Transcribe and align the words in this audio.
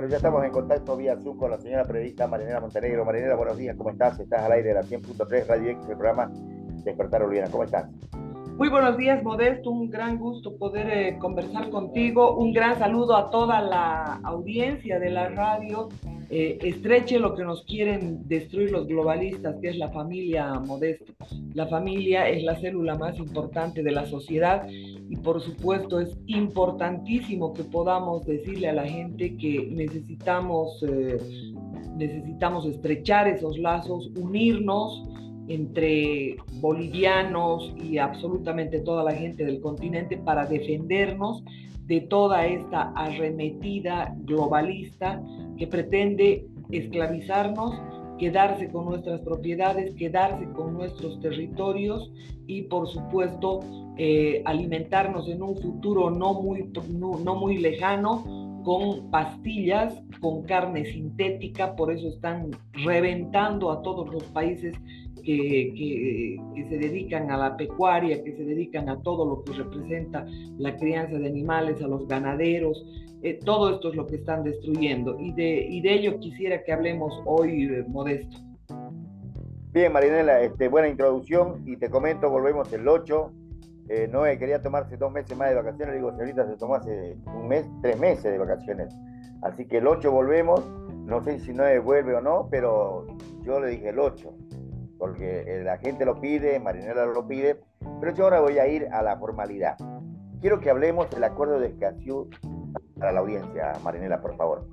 Bueno, 0.00 0.12
ya 0.12 0.16
estamos 0.16 0.42
en 0.46 0.50
contacto 0.50 0.96
vía 0.96 1.14
Zoom 1.18 1.36
con 1.36 1.50
la 1.50 1.58
señora 1.58 1.84
periodista 1.84 2.26
Marinela 2.26 2.58
Montenegro. 2.58 3.04
Marinela, 3.04 3.34
buenos 3.34 3.58
días, 3.58 3.76
¿cómo 3.76 3.90
estás? 3.90 4.18
Estás 4.18 4.44
al 4.44 4.52
aire 4.52 4.68
de 4.68 4.74
la 4.76 4.82
100.3 4.82 5.46
Radio 5.46 5.70
X, 5.72 5.82
el 5.90 5.98
programa 5.98 6.30
Despertar 6.84 7.22
Oliana. 7.22 7.50
¿Cómo 7.50 7.64
estás? 7.64 7.90
Muy 8.56 8.70
buenos 8.70 8.96
días, 8.96 9.22
Modesto. 9.22 9.70
Un 9.70 9.90
gran 9.90 10.16
gusto 10.16 10.56
poder 10.56 10.88
eh, 10.90 11.18
conversar 11.18 11.68
contigo. 11.68 12.34
Un 12.34 12.54
gran 12.54 12.78
saludo 12.78 13.14
a 13.14 13.28
toda 13.28 13.60
la 13.60 14.20
audiencia 14.24 14.98
de 14.98 15.10
la 15.10 15.28
radio. 15.28 15.90
Eh, 16.32 16.58
estreche 16.62 17.18
lo 17.18 17.34
que 17.34 17.42
nos 17.42 17.64
quieren 17.64 18.28
destruir 18.28 18.70
los 18.70 18.86
globalistas, 18.86 19.56
que 19.60 19.70
es 19.70 19.76
la 19.76 19.90
familia 19.90 20.60
Modesto. 20.60 21.12
La 21.54 21.66
familia 21.66 22.28
es 22.28 22.44
la 22.44 22.54
célula 22.54 22.96
más 22.96 23.18
importante 23.18 23.82
de 23.82 23.90
la 23.90 24.06
sociedad 24.06 24.64
y 24.68 25.16
por 25.16 25.40
supuesto 25.40 25.98
es 25.98 26.16
importantísimo 26.28 27.52
que 27.52 27.64
podamos 27.64 28.24
decirle 28.26 28.68
a 28.68 28.74
la 28.74 28.86
gente 28.86 29.36
que 29.38 29.70
necesitamos, 29.72 30.84
eh, 30.88 31.18
necesitamos 31.96 32.64
estrechar 32.64 33.26
esos 33.26 33.58
lazos, 33.58 34.08
unirnos 34.16 35.02
entre 35.48 36.36
bolivianos 36.60 37.74
y 37.82 37.98
absolutamente 37.98 38.82
toda 38.82 39.02
la 39.02 39.16
gente 39.16 39.44
del 39.44 39.60
continente 39.60 40.16
para 40.16 40.46
defendernos 40.46 41.42
de 41.86 42.02
toda 42.02 42.46
esta 42.46 42.92
arremetida 42.94 44.14
globalista 44.18 45.20
que 45.60 45.66
pretende 45.66 46.46
esclavizarnos 46.70 47.74
quedarse 48.18 48.70
con 48.70 48.86
nuestras 48.86 49.20
propiedades, 49.20 49.94
quedarse 49.94 50.46
con 50.52 50.72
nuestros 50.72 51.20
territorios 51.20 52.10
y 52.46 52.62
por 52.62 52.88
supuesto 52.88 53.60
eh, 53.98 54.42
alimentarnos 54.46 55.28
en 55.28 55.42
un 55.42 55.56
futuro 55.58 56.10
no 56.10 56.32
muy, 56.32 56.72
no, 56.88 57.34
muy 57.34 57.58
lejano 57.58 58.39
con 58.64 59.10
pastillas, 59.10 59.94
con 60.20 60.42
carne 60.42 60.84
sintética, 60.84 61.74
por 61.76 61.92
eso 61.92 62.08
están 62.08 62.50
reventando 62.84 63.70
a 63.70 63.82
todos 63.82 64.12
los 64.12 64.24
países 64.24 64.74
que, 65.22 66.38
se 66.68 66.78
dedican 66.78 67.30
a 67.30 67.36
la 67.36 67.56
pecuaria, 67.56 68.22
que 68.22 68.36
se 68.36 68.44
dedican 68.44 68.88
a 68.88 69.00
todo 69.02 69.24
lo 69.24 69.42
que 69.42 69.52
representa 69.52 70.24
la 70.58 70.76
crianza 70.76 71.18
de 71.18 71.26
animales, 71.26 71.82
a 71.82 71.88
los 71.88 72.06
ganaderos, 72.06 72.84
eh, 73.22 73.38
todo 73.44 73.74
esto 73.74 73.90
es 73.90 73.96
lo 73.96 74.06
que 74.06 74.16
están 74.16 74.44
destruyendo 74.44 75.18
y 75.20 75.32
de, 75.32 75.66
y 75.68 75.86
ello 75.86 76.18
quisiera 76.20 76.62
que 76.62 76.72
hablemos 76.72 77.20
hoy, 77.26 77.64
eh, 77.64 77.84
Modesto. 77.86 78.38
Bien, 79.72 79.92
Marinela, 79.92 80.40
este, 80.40 80.68
buena 80.68 80.88
introducción 80.88 81.62
y 81.66 81.76
te 81.76 81.90
comento, 81.90 82.30
volvemos 82.30 82.72
el 82.72 82.88
8. 82.88 83.32
Eh, 83.92 84.06
Noé 84.06 84.38
quería 84.38 84.62
tomarse 84.62 84.96
dos 84.96 85.10
meses 85.10 85.36
más 85.36 85.48
de 85.48 85.56
vacaciones, 85.56 85.96
digo, 85.96 86.12
señorita 86.12 86.46
se 86.46 86.56
tomó 86.56 86.76
hace 86.76 87.16
un 87.26 87.48
mes, 87.48 87.68
tres 87.82 87.98
meses 87.98 88.22
de 88.22 88.38
vacaciones. 88.38 88.96
Así 89.42 89.66
que 89.66 89.78
el 89.78 89.88
8 89.88 90.12
volvemos, 90.12 90.64
no 91.06 91.24
sé 91.24 91.40
si 91.40 91.52
Noé 91.52 91.80
vuelve 91.80 92.14
o 92.14 92.20
no, 92.20 92.46
pero 92.52 93.04
yo 93.42 93.58
le 93.58 93.70
dije 93.70 93.88
el 93.88 93.98
8, 93.98 94.32
porque 94.96 95.60
la 95.64 95.76
gente 95.78 96.04
lo 96.04 96.20
pide, 96.20 96.60
Marinela 96.60 97.04
lo 97.04 97.26
pide, 97.26 97.58
pero 98.00 98.14
yo 98.14 98.24
ahora 98.24 98.38
voy 98.38 98.60
a 98.60 98.68
ir 98.68 98.86
a 98.92 99.02
la 99.02 99.16
formalidad. 99.16 99.76
Quiero 100.40 100.60
que 100.60 100.70
hablemos 100.70 101.10
del 101.10 101.24
acuerdo 101.24 101.58
de 101.58 101.70
Escazú 101.70 102.30
para 102.96 103.10
la 103.10 103.18
audiencia, 103.18 103.72
Marinela, 103.82 104.20
por 104.20 104.36
favor. 104.36 104.68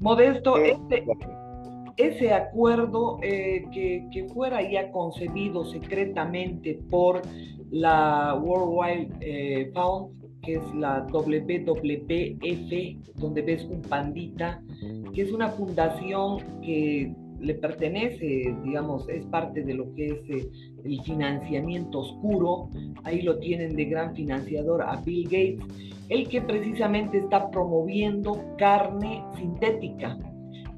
Modesto, 0.00 0.56
este, 0.56 1.04
ese 1.96 2.32
acuerdo 2.32 3.18
eh, 3.22 3.64
que, 3.72 4.08
que, 4.12 4.26
fuera 4.28 4.60
ya 4.68 4.90
concebido 4.90 5.64
secretamente 5.66 6.80
por 6.90 7.22
la 7.70 8.38
World 8.40 8.72
Wide 8.72 9.08
eh, 9.20 9.72
que 10.42 10.54
es 10.54 10.74
la 10.74 11.06
WWF, 11.12 12.72
donde 13.16 13.42
ves 13.42 13.64
un 13.64 13.82
pandita, 13.82 14.62
que 15.14 15.22
es 15.22 15.32
una 15.32 15.48
fundación 15.48 16.38
que 16.62 17.12
le 17.40 17.54
pertenece, 17.54 18.54
digamos, 18.64 19.08
es 19.08 19.24
parte 19.26 19.62
de 19.62 19.74
lo 19.74 19.92
que 19.94 20.06
es 20.06 20.30
eh, 20.30 20.50
el 20.84 21.02
financiamiento 21.02 22.00
oscuro. 22.00 22.68
Ahí 23.04 23.22
lo 23.22 23.38
tienen 23.38 23.76
de 23.76 23.84
gran 23.84 24.14
financiador 24.14 24.82
a 24.82 24.96
Bill 24.96 25.24
Gates, 25.24 25.64
el 26.08 26.28
que 26.28 26.40
precisamente 26.40 27.18
está 27.18 27.50
promoviendo 27.50 28.40
carne 28.56 29.22
sintética. 29.36 30.18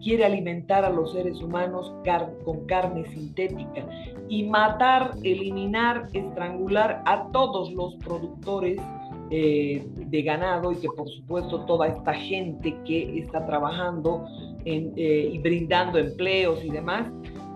Quiere 0.03 0.25
alimentar 0.25 0.85
a 0.85 0.91
los 0.91 1.13
seres 1.13 1.41
humanos 1.41 1.93
con 2.45 2.67
carne 2.67 3.05
sintética 3.11 3.87
y 4.29 4.45
matar, 4.45 5.13
eliminar, 5.23 6.09
estrangular 6.13 7.03
a 7.05 7.29
todos 7.33 7.73
los 7.73 7.97
productores 7.97 8.81
eh, 9.31 9.87
de 9.95 10.23
ganado 10.23 10.73
y 10.73 10.77
que 10.77 10.89
por 10.89 11.09
supuesto 11.09 11.65
toda 11.67 11.87
esta 11.89 12.15
gente 12.15 12.77
que 12.85 13.21
está 13.21 13.47
trabajando 13.47 14.25
eh, 14.65 15.31
y 15.33 15.39
brindando 15.39 15.99
empleos 15.99 16.65
y 16.65 16.71
demás, 16.71 17.07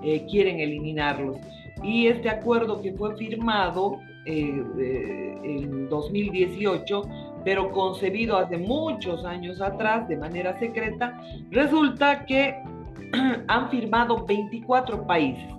eh, 0.02 0.24
quieren 0.30 0.60
eliminarlos. 0.60 1.36
Y 1.82 2.06
este 2.06 2.28
acuerdo 2.28 2.80
que 2.80 2.92
fue 2.92 3.16
firmado 3.16 3.98
eh, 4.26 5.36
en 5.42 5.88
2018, 5.88 7.02
pero 7.44 7.70
concebido 7.72 8.36
hace 8.36 8.56
muchos 8.58 9.24
años 9.24 9.60
atrás 9.60 10.08
de 10.08 10.16
manera 10.16 10.58
secreta, 10.58 11.20
resulta 11.50 12.24
que 12.26 12.54
han 13.48 13.70
firmado 13.70 14.24
24 14.24 15.06
países. 15.06 15.50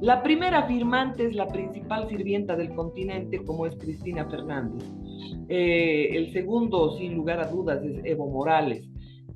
La 0.00 0.22
primera 0.22 0.64
firmante 0.64 1.26
es 1.26 1.34
la 1.34 1.46
principal 1.46 2.08
sirvienta 2.08 2.56
del 2.56 2.74
continente, 2.74 3.42
como 3.44 3.66
es 3.66 3.74
Cristina 3.76 4.26
Fernández. 4.28 4.84
el 5.48 6.32
segundo, 6.32 6.96
sin 6.98 7.14
lugar 7.14 7.40
a 7.40 7.46
dudas, 7.46 7.82
es 7.82 8.04
Evo 8.04 8.28
Morales. 8.28 8.84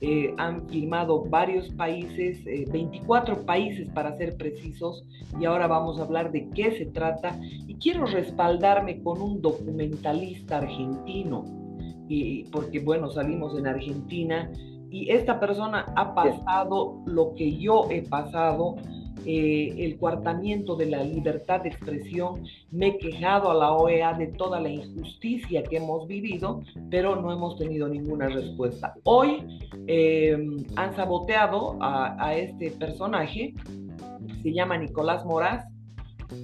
Eh, 0.00 0.32
han 0.36 0.68
firmado 0.68 1.24
varios 1.24 1.68
países, 1.70 2.44
24 2.70 3.34
eh, 3.34 3.38
países 3.44 3.88
para 3.90 4.16
ser 4.16 4.36
precisos, 4.36 5.02
y 5.40 5.44
ahora 5.44 5.66
vamos 5.66 5.98
a 5.98 6.04
hablar 6.04 6.30
de 6.30 6.48
qué 6.50 6.70
se 6.72 6.86
trata. 6.86 7.38
Y 7.66 7.74
quiero 7.76 8.06
respaldarme 8.06 9.02
con 9.02 9.20
un 9.20 9.40
documentalista 9.42 10.58
argentino, 10.58 11.44
y, 12.08 12.44
porque 12.44 12.80
bueno, 12.80 13.10
salimos 13.10 13.56
en 13.58 13.66
Argentina, 13.66 14.50
y 14.90 15.10
esta 15.10 15.38
persona 15.38 15.84
ha 15.96 16.14
pasado 16.14 17.02
lo 17.04 17.34
que 17.34 17.58
yo 17.58 17.88
he 17.90 18.02
pasado 18.02 18.76
eh, 19.26 19.74
el 19.84 19.98
coartamiento 19.98 20.76
de 20.76 20.86
la 20.86 21.02
libertad 21.02 21.60
de 21.60 21.70
expresión, 21.70 22.44
me 22.70 22.88
he 22.88 22.98
quejado 22.98 23.50
a 23.50 23.54
la 23.54 23.72
OEA 23.72 24.14
de 24.14 24.28
toda 24.28 24.60
la 24.60 24.68
injusticia 24.68 25.62
que 25.64 25.78
hemos 25.78 26.06
vivido, 26.06 26.62
pero 26.90 27.16
no 27.16 27.32
hemos 27.32 27.58
tenido 27.58 27.88
ninguna 27.88 28.28
respuesta. 28.28 28.94
Hoy 29.04 29.60
em, 29.86 30.64
han 30.76 30.94
saboteado 30.94 31.76
a, 31.80 32.34
este 32.36 32.70
personaje, 32.70 33.54
se 34.42 34.52
llama 34.52 34.78
Nicolás 34.78 35.24
Moraz, 35.26 35.66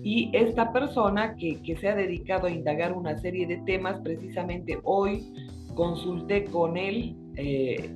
y 0.03 0.31
esta 0.33 0.73
persona 0.73 1.37
que, 1.37 1.61
que, 1.63 1.77
se 1.77 1.89
ha 1.89 1.95
dedicado 1.95 2.47
a 2.47 2.51
indagar 2.51 2.93
una 2.93 3.19
serie 3.19 3.47
de 3.47 3.59
temas, 3.59 3.99
precisamente 4.01 4.79
hoy 4.83 5.23
consulté 5.75 6.45
con 6.45 6.77
él 6.77 7.17
eh, 7.37 7.91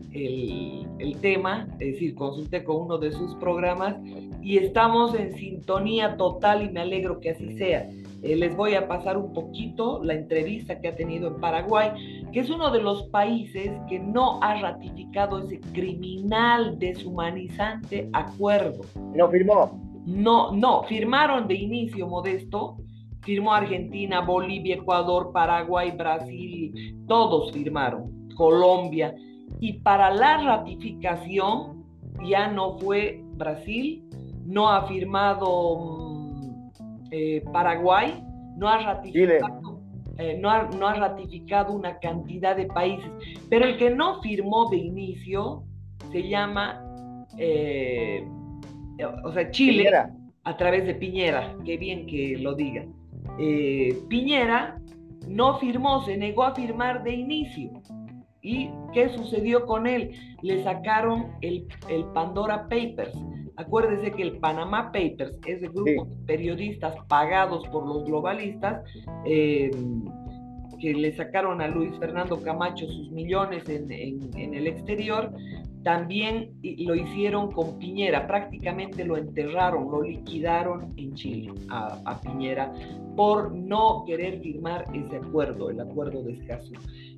el, 0.98 1.16
tema, 1.20 1.66
es 1.78 1.92
decir, 1.92 2.14
consulté 2.14 2.64
con 2.64 2.82
uno 2.82 2.98
de 2.98 3.12
sus 3.12 3.34
programas 3.36 3.96
y 4.42 4.58
estamos 4.58 5.14
en 5.14 5.36
sintonía 5.36 6.16
total 6.16 6.64
y 6.64 6.70
me 6.70 6.80
alegro 6.80 7.20
que 7.20 7.30
así 7.30 7.56
sea. 7.56 7.88
Eh, 8.22 8.34
les 8.34 8.56
voy 8.56 8.74
a 8.74 8.88
pasar 8.88 9.16
un 9.16 9.32
poquito 9.32 10.02
la 10.02 10.14
entrevista 10.14 10.80
que 10.80 10.88
ha 10.88 10.96
tenido 10.96 11.28
en 11.28 11.40
Paraguay, 11.40 11.90
que 12.32 12.40
es 12.40 12.50
uno 12.50 12.70
de 12.72 12.82
los 12.82 13.04
países 13.10 13.70
que 13.88 14.00
no 14.00 14.42
ha 14.42 14.60
ratificado 14.60 15.38
ese 15.38 15.60
criminal 15.72 16.78
deshumanizante 16.78 18.08
acuerdo. 18.12 18.84
¿No 19.14 19.28
firmó? 19.28 19.80
No, 20.04 20.52
no, 20.52 20.82
firmaron 20.84 21.46
de 21.46 21.54
inicio 21.54 22.08
modesto, 22.08 22.78
firmó 23.28 23.52
Argentina, 23.52 24.22
Bolivia, 24.22 24.76
Ecuador, 24.76 25.32
Paraguay, 25.34 25.90
Brasil, 25.90 26.96
todos 27.06 27.52
firmaron, 27.52 28.26
Colombia, 28.34 29.14
y 29.60 29.74
para 29.80 30.10
la 30.14 30.38
ratificación 30.38 31.84
ya 32.24 32.48
no 32.48 32.78
fue 32.78 33.20
Brasil, 33.34 34.02
no 34.46 34.70
ha 34.70 34.86
firmado 34.86 35.78
mm, 35.78 36.70
eh, 37.10 37.44
Paraguay, 37.52 38.24
no 38.56 38.66
ha 38.66 38.78
ratificado. 38.78 39.78
Eh, 40.16 40.38
no, 40.40 40.48
ha, 40.48 40.62
no, 40.62 40.88
ha, 40.88 40.94
ratificado 40.94 41.74
una 41.74 41.98
cantidad 41.98 42.56
de 42.56 42.64
países, 42.64 43.10
pero 43.50 43.66
el 43.66 43.76
que 43.76 43.90
no 43.90 44.22
firmó 44.22 44.70
de 44.70 44.78
inicio 44.78 45.64
se 46.10 46.26
llama, 46.26 46.82
eh, 47.36 48.26
o 49.22 49.32
sea, 49.34 49.50
Chile, 49.50 49.86
a 50.44 50.56
través 50.56 50.86
de 50.86 50.94
Piñera, 50.94 51.54
qué 51.66 51.76
bien 51.76 52.06
que 52.06 52.38
lo 52.38 52.54
diga. 52.54 52.86
Piñera 54.08 54.80
no 55.28 55.58
firmó, 55.58 56.02
se 56.04 56.16
negó 56.16 56.44
a 56.44 56.54
firmar 56.54 57.02
de 57.04 57.14
inicio. 57.14 57.70
¿Y 58.40 58.70
qué 58.94 59.08
sucedió 59.10 59.66
con 59.66 59.86
él? 59.86 60.12
Le 60.42 60.62
sacaron 60.62 61.32
el, 61.40 61.66
Pandora 62.14 62.68
Papers. 62.68 63.12
Acuérdese 63.56 64.12
que 64.12 64.22
el 64.22 64.38
Panama 64.38 64.92
Papers 64.92 65.36
es 65.46 65.62
el 65.62 65.70
grupo 65.70 66.04
de 66.04 66.16
periodistas 66.26 66.94
pagados 67.08 67.66
por 67.68 67.86
los 67.86 68.04
globalistas 68.04 68.82
eh, 69.26 69.70
que 70.78 70.94
le 70.94 71.12
sacaron 71.12 71.60
a 71.60 71.66
Luis 71.66 71.98
Fernando 71.98 72.40
Camacho 72.40 72.86
sus 72.86 73.10
millones 73.10 73.68
en, 73.68 73.90
el 74.54 74.66
exterior 74.68 75.32
también 75.82 76.50
lo 76.62 76.94
hicieron 76.94 77.52
con 77.52 77.78
Piñera, 77.78 78.26
prácticamente 78.26 79.04
lo 79.04 79.16
enterraron, 79.16 79.90
lo 79.90 80.02
liquidaron 80.02 80.92
en 80.96 81.14
Chile 81.14 81.52
a, 81.70 82.20
Piñera 82.20 82.72
por 83.16 83.52
no 83.52 84.04
querer 84.06 84.40
firmar 84.40 84.86
ese 84.94 85.16
acuerdo, 85.16 85.70
el 85.70 85.80
acuerdo 85.80 86.22
de 86.22 86.34
Escazú. 86.34 86.74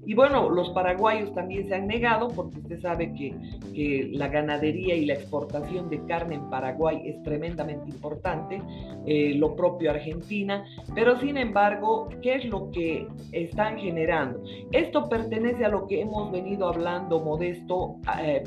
Y 0.07 0.15
bueno, 0.15 0.49
los 0.49 0.71
paraguayos 0.71 1.33
también 1.35 1.69
se 1.69 1.75
han 1.75 1.87
negado 1.87 2.29
porque 2.29 2.59
usted 2.59 2.81
sabe 2.81 3.12
que, 3.12 3.35
que 3.75 4.09
la 4.12 4.29
ganadería 4.29 4.95
y 4.95 5.05
la 5.05 5.15
exportación 5.15 5.91
de 5.91 6.03
carne 6.06 6.37
en 6.37 6.49
Paraguay 6.49 7.03
es 7.05 7.23
tremendamente 7.23 7.91
importante, 7.91 8.63
eh, 9.06 9.35
lo 9.35 9.55
propio 9.55 9.91
Argentina, 9.91 10.65
pero 10.95 11.19
sin 11.21 11.37
embargo, 11.37 12.09
¿qué 12.23 12.37
es 12.37 12.45
lo 12.47 12.71
que 12.71 13.06
están 13.33 13.79
generando? 13.79 14.43
Esto 14.73 15.09
pertenece 15.09 15.65
a 15.65 15.69
lo 15.69 15.87
que 15.87 16.01
hemos 16.01 16.33
venido 16.33 16.69
hablando, 16.69 17.21
Modesto, 17.21 17.97
eh, 18.23 18.43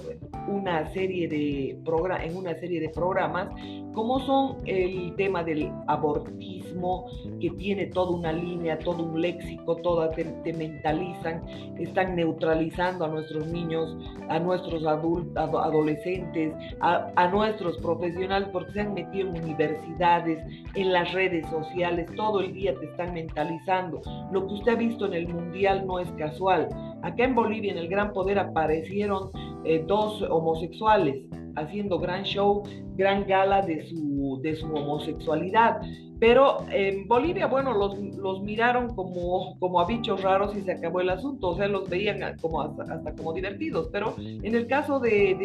una 0.48 0.92
serie 0.94 1.28
de 1.28 1.78
en 2.24 2.36
una 2.38 2.56
serie 2.56 2.80
de 2.80 2.90
programas, 2.90 3.50
como 3.94 4.20
son 4.22 4.58
el 4.66 5.16
tema 5.16 5.44
del 5.44 5.72
abortismo, 5.88 7.06
que 7.40 7.50
tiene 7.52 7.88
toda 7.88 8.12
una 8.12 8.32
línea, 8.32 8.78
todo 8.80 9.04
un 9.04 9.22
léxico, 9.22 9.76
todo 9.78 10.10
te 10.10 10.54
mentalizan 10.54 11.42
están 11.84 12.16
neutralizando 12.16 13.06
a 13.06 13.08
nuestros 13.08 13.48
niños, 13.48 13.96
a 14.30 14.40
nuestros 14.40 14.86
adultos, 14.86 15.36
adolescentes, 15.36 16.54
a, 16.80 17.28
nuestros 17.28 17.78
profesionales, 17.78 18.50
porque 18.52 18.72
se 18.74 18.82
han 18.82 18.94
metido 18.94 19.30
en 19.30 19.44
universidades, 19.44 20.40
en 20.76 20.94
las 20.94 21.12
redes 21.14 21.48
sociales, 21.50 22.10
todo 22.16 22.42
el 22.42 22.54
día 22.54 22.76
te 22.76 22.86
están 22.86 23.14
mentalizando. 23.14 24.02
Lo 24.32 24.48
que 24.48 24.54
usted 24.54 24.74
ha 24.74 24.76
visto 24.76 25.06
en 25.06 25.14
el 25.14 25.28
Mundial 25.28 25.86
no 25.86 26.00
es 26.00 26.10
casual. 26.12 26.70
Acá 27.04 27.26
en 27.26 27.36
Bolivia, 27.36 27.72
en 27.72 27.78
el 27.78 27.90
Gran 27.90 28.14
Poder, 28.14 28.40
aparecieron 28.40 29.30
eh, 29.66 29.84
dos 29.88 30.22
homosexuales 30.24 31.26
haciendo 31.56 32.00
gran 32.00 32.24
show, 32.24 32.64
gran 32.96 33.28
gala 33.28 33.62
de 33.62 33.88
su, 33.88 34.40
de 34.42 34.56
su 34.56 34.66
homosexualidad. 34.68 35.82
Pero 36.20 36.66
en 36.72 37.08
Bolivia, 37.08 37.48
bueno, 37.48 37.74
los, 37.74 38.00
los 38.00 38.42
miraron 38.42 38.96
como, 38.96 39.60
como 39.60 39.82
a 39.82 39.86
bichos 39.86 40.22
raros 40.24 40.56
y 40.56 40.62
se 40.62 40.72
acabó 40.72 41.02
el 41.02 41.10
asunto, 41.10 41.50
o 41.50 41.58
sea, 41.58 41.68
los 41.68 41.90
veían 41.90 42.38
como 42.40 42.62
hasta, 42.62 43.14
como 43.16 43.34
divertidos. 43.34 43.90
Pero 43.92 44.16
en 44.18 44.56
el 44.56 44.68
caso 44.68 45.00
de, 45.00 45.36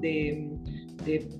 de, 0.00 0.50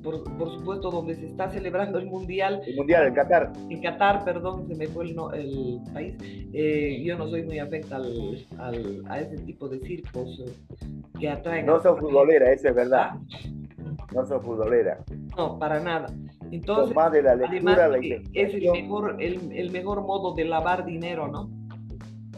por, 0.03 0.25
por, 0.37 0.51
supuesto, 0.51 0.91
donde 0.91 1.15
se 1.15 1.27
está 1.27 1.51
celebrando 1.51 1.99
el 1.99 2.07
Mundial. 2.07 2.61
El 2.67 2.77
Mundial, 2.77 3.09
en 3.09 3.15
Qatar. 3.15 3.53
En 3.69 3.81
Qatar, 3.81 4.25
perdón, 4.25 4.67
se 4.67 4.75
me 4.75 4.87
fue 4.87 5.05
el, 5.05 5.17
el 5.35 5.81
país. 5.93 6.15
Eh, 6.53 7.03
yo 7.05 7.17
no 7.17 7.29
soy 7.29 7.43
muy 7.43 7.59
afecta 7.59 7.97
al, 7.97 8.47
al, 8.59 9.03
a 9.09 9.21
ese 9.21 9.37
tipo 9.45 9.69
de 9.69 9.79
circos 9.81 10.43
eh, 10.47 10.87
que 11.19 11.29
atraen. 11.29 11.67
No 11.67 11.81
son 11.83 11.99
futbolera, 11.99 12.53
eso 12.53 12.69
es 12.69 12.75
verdad. 12.75 13.11
Ah. 13.13 13.21
No 14.15 14.27
son 14.27 14.43
futbolera. 14.43 15.05
No, 15.37 15.59
para 15.59 15.81
nada. 15.81 16.07
Entonces, 16.51 16.97
de 17.13 17.23
la 17.23 17.35
lectura, 17.35 17.91
es 18.33 18.55
el 18.55 18.71
mejor, 18.71 19.17
el, 19.21 19.71
mejor 19.71 20.03
modo 20.03 20.35
de 20.35 20.45
lavar 20.45 20.85
dinero, 20.85 21.29
¿no? 21.29 21.51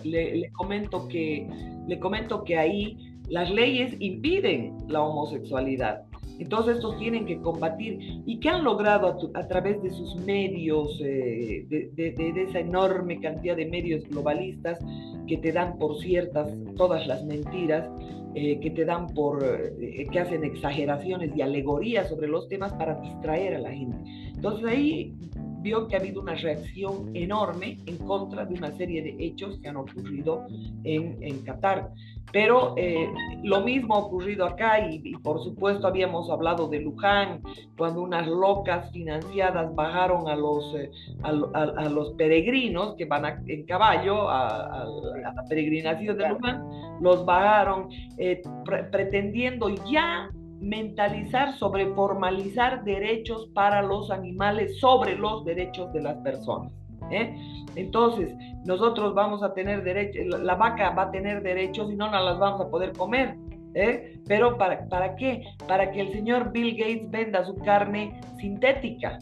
Le, 0.03 0.51
comento 0.53 1.07
que, 1.09 1.49
le 1.87 1.99
comento 2.01 2.43
que 2.43 2.59
ahí 2.59 2.97
las 3.29 3.51
leyes 3.51 3.95
impiden 4.01 4.77
la 4.89 5.03
homosexualidad. 5.03 6.05
Entonces 6.41 6.77
estos 6.77 6.99
tienen 6.99 7.27
que 7.27 7.39
combatir. 7.39 8.23
¿Y 8.27 8.41
qué 8.41 8.49
han 8.49 8.65
logrado 8.65 9.31
a, 9.35 9.47
través 9.47 9.83
de 9.83 9.91
sus 9.91 10.17
medios, 10.17 10.99
eh, 11.05 11.67
de, 11.69 12.45
esa 12.49 12.61
enorme 12.61 13.21
cantidad 13.21 13.57
de 13.57 13.67
medios 13.67 14.09
globalistas 14.09 14.79
que 15.31 15.39
te 15.39 15.53
dan 15.53 15.79
por 15.79 15.97
ciertas 16.01 16.53
todas 16.77 17.07
las 17.07 17.25
mentiras? 17.25 17.89
Eh, 18.35 18.59
que 18.61 18.71
te 18.71 18.85
dan 18.85 19.07
por, 19.09 19.43
eh, 19.45 20.07
que 20.11 20.21
hacen 20.21 20.45
exageraciones 20.45 21.31
y 21.37 21.43
alegorías 21.43 22.09
sobre 22.09 22.29
los 22.29 22.49
temas 22.49 22.73
para 22.75 22.95
distraer 23.01 23.55
a 23.55 23.59
la 23.59 23.71
gente. 23.71 23.97
Entonces 24.35 24.67
ahí 24.67 25.15
vio 25.63 25.87
que 25.87 25.97
ha 25.97 25.99
habido 25.99 26.21
una 26.21 26.35
reacción 26.35 27.11
enorme 27.15 27.79
en 27.87 27.97
contra 27.99 28.45
de 28.45 28.55
una 28.55 28.73
serie 28.77 29.03
de 29.03 29.17
hechos 29.19 29.59
que 29.61 29.69
han 29.69 29.77
ocurrido 29.77 30.47
en, 30.85 31.23
en 31.23 31.43
Qatar. 31.43 31.91
Pero 32.33 32.75
eh, 32.77 33.09
lo 33.43 33.63
mismo 33.63 33.95
ha 33.95 33.99
ocurrido 33.99 34.47
acá 34.47 34.89
y, 34.89 35.13
por 35.17 35.43
supuesto 35.43 35.87
habíamos 35.87 36.31
hablado 36.31 36.69
de 36.69 36.81
Luján, 36.81 37.43
cuando 37.77 38.03
unas 38.03 38.27
locas 38.29 38.91
financiadas 38.93 39.75
bajaron 39.75 40.29
a 40.29 40.37
los, 40.37 40.75
eh, 40.77 40.91
a, 41.23 41.89
los 41.89 42.13
peregrinos 42.13 42.95
que 42.95 43.07
van 43.07 43.45
en 43.49 43.65
caballo 43.67 44.31
a, 44.31 44.87
la 45.21 45.45
peregrinación 45.49 46.17
de 46.17 46.29
Luján, 46.29 46.65
los 47.01 47.25
bajaron 47.25 47.89
eh, 48.19 48.43
pretendiendo 48.91 49.69
ya 49.91 50.31
mentalizar 50.61 51.55
sobre 51.55 51.87
formalizar 51.95 52.85
derechos 52.85 53.49
para 53.55 53.83
los 53.83 54.11
animales 54.11 54.79
sobre 54.79 55.17
los 55.17 55.45
derechos 55.45 55.93
de 55.93 56.03
las 56.03 56.17
personas. 56.19 56.73
¿eh? 57.11 57.35
Entonces, 57.77 58.35
nosotros 58.65 59.15
vamos 59.15 59.43
a 59.43 59.55
tener 59.55 59.83
derechos, 59.83 60.41
la, 60.41 60.55
vaca 60.55 60.91
va 60.91 61.05
a 61.05 61.11
tener 61.11 61.43
derechos 61.43 61.91
y 61.91 61.97
no 61.97 62.11
nos 62.11 62.25
las 62.25 62.39
vamos 62.39 62.61
a 62.61 62.69
poder 62.69 62.93
comer. 62.93 63.37
¿eh? 63.75 64.21
Pero 64.27 64.59
¿para, 64.59 64.87
¿para 64.89 65.17
qué? 65.17 65.45
Para 65.67 65.91
que 65.91 66.01
el 66.01 66.13
señor 66.13 66.53
Bill 66.53 66.77
Gates 66.77 67.11
venda 67.11 67.45
su 67.45 67.55
carne 67.57 68.21
sintética 68.39 69.19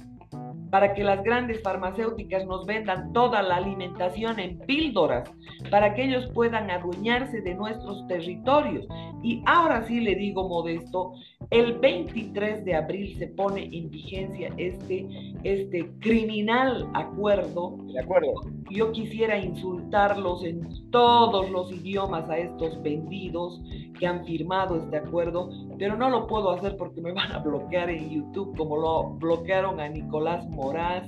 para 0.71 0.95
que 0.95 1.05
las 1.05 1.23
grandes 1.23 1.63
farmacéuticas 1.63 2.47
nos 2.47 2.67
vendan 2.67 3.13
toda 3.13 3.43
la 3.43 3.57
alimentación 3.57 4.39
en 4.39 4.59
píldoras, 4.61 5.31
para 5.71 5.95
que 5.95 6.05
ellos 6.05 6.29
puedan 6.35 6.71
adueñarse 6.71 7.41
de 7.41 7.55
nuestros 7.55 8.07
territorios. 8.07 8.87
Y 9.23 9.43
ahora 9.47 9.83
sí 9.87 10.01
le 10.01 10.15
digo 10.15 10.49
modesto, 10.49 11.13
el 11.51 11.79
23 11.79 12.65
de 12.65 12.75
abril 12.75 13.17
se 13.19 13.29
pone 13.29 13.69
en 13.73 13.91
vigencia 13.91 14.53
este, 14.59 15.07
este 15.45 15.91
criminal 15.99 16.89
acuerdo. 16.95 17.79
De 17.93 18.01
acuerdo. 18.01 18.35
Yo 18.71 18.93
quisiera 18.93 19.39
insultarlos 19.39 20.45
en 20.45 20.91
todos 20.91 21.51
los 21.51 21.73
idiomas 21.73 22.29
a 22.29 22.39
estos 22.39 22.83
vendidos 22.83 23.63
que 23.99 24.07
han 24.07 24.25
firmado 24.27 24.77
este 24.77 24.99
acuerdo, 24.99 25.51
pero 25.79 25.97
no 25.97 26.11
lo 26.11 26.27
puedo 26.27 26.51
hacer 26.51 26.77
porque 26.77 27.01
me 27.01 27.13
van 27.13 27.33
a 27.33 27.39
bloquear 27.39 27.91
en 27.91 28.11
YouTube 28.11 28.57
como 28.57 28.77
lo 28.77 29.11
bloquearon 29.15 29.81
a 29.81 29.89
Nicolás 29.89 30.47
Moraz, 30.59 31.05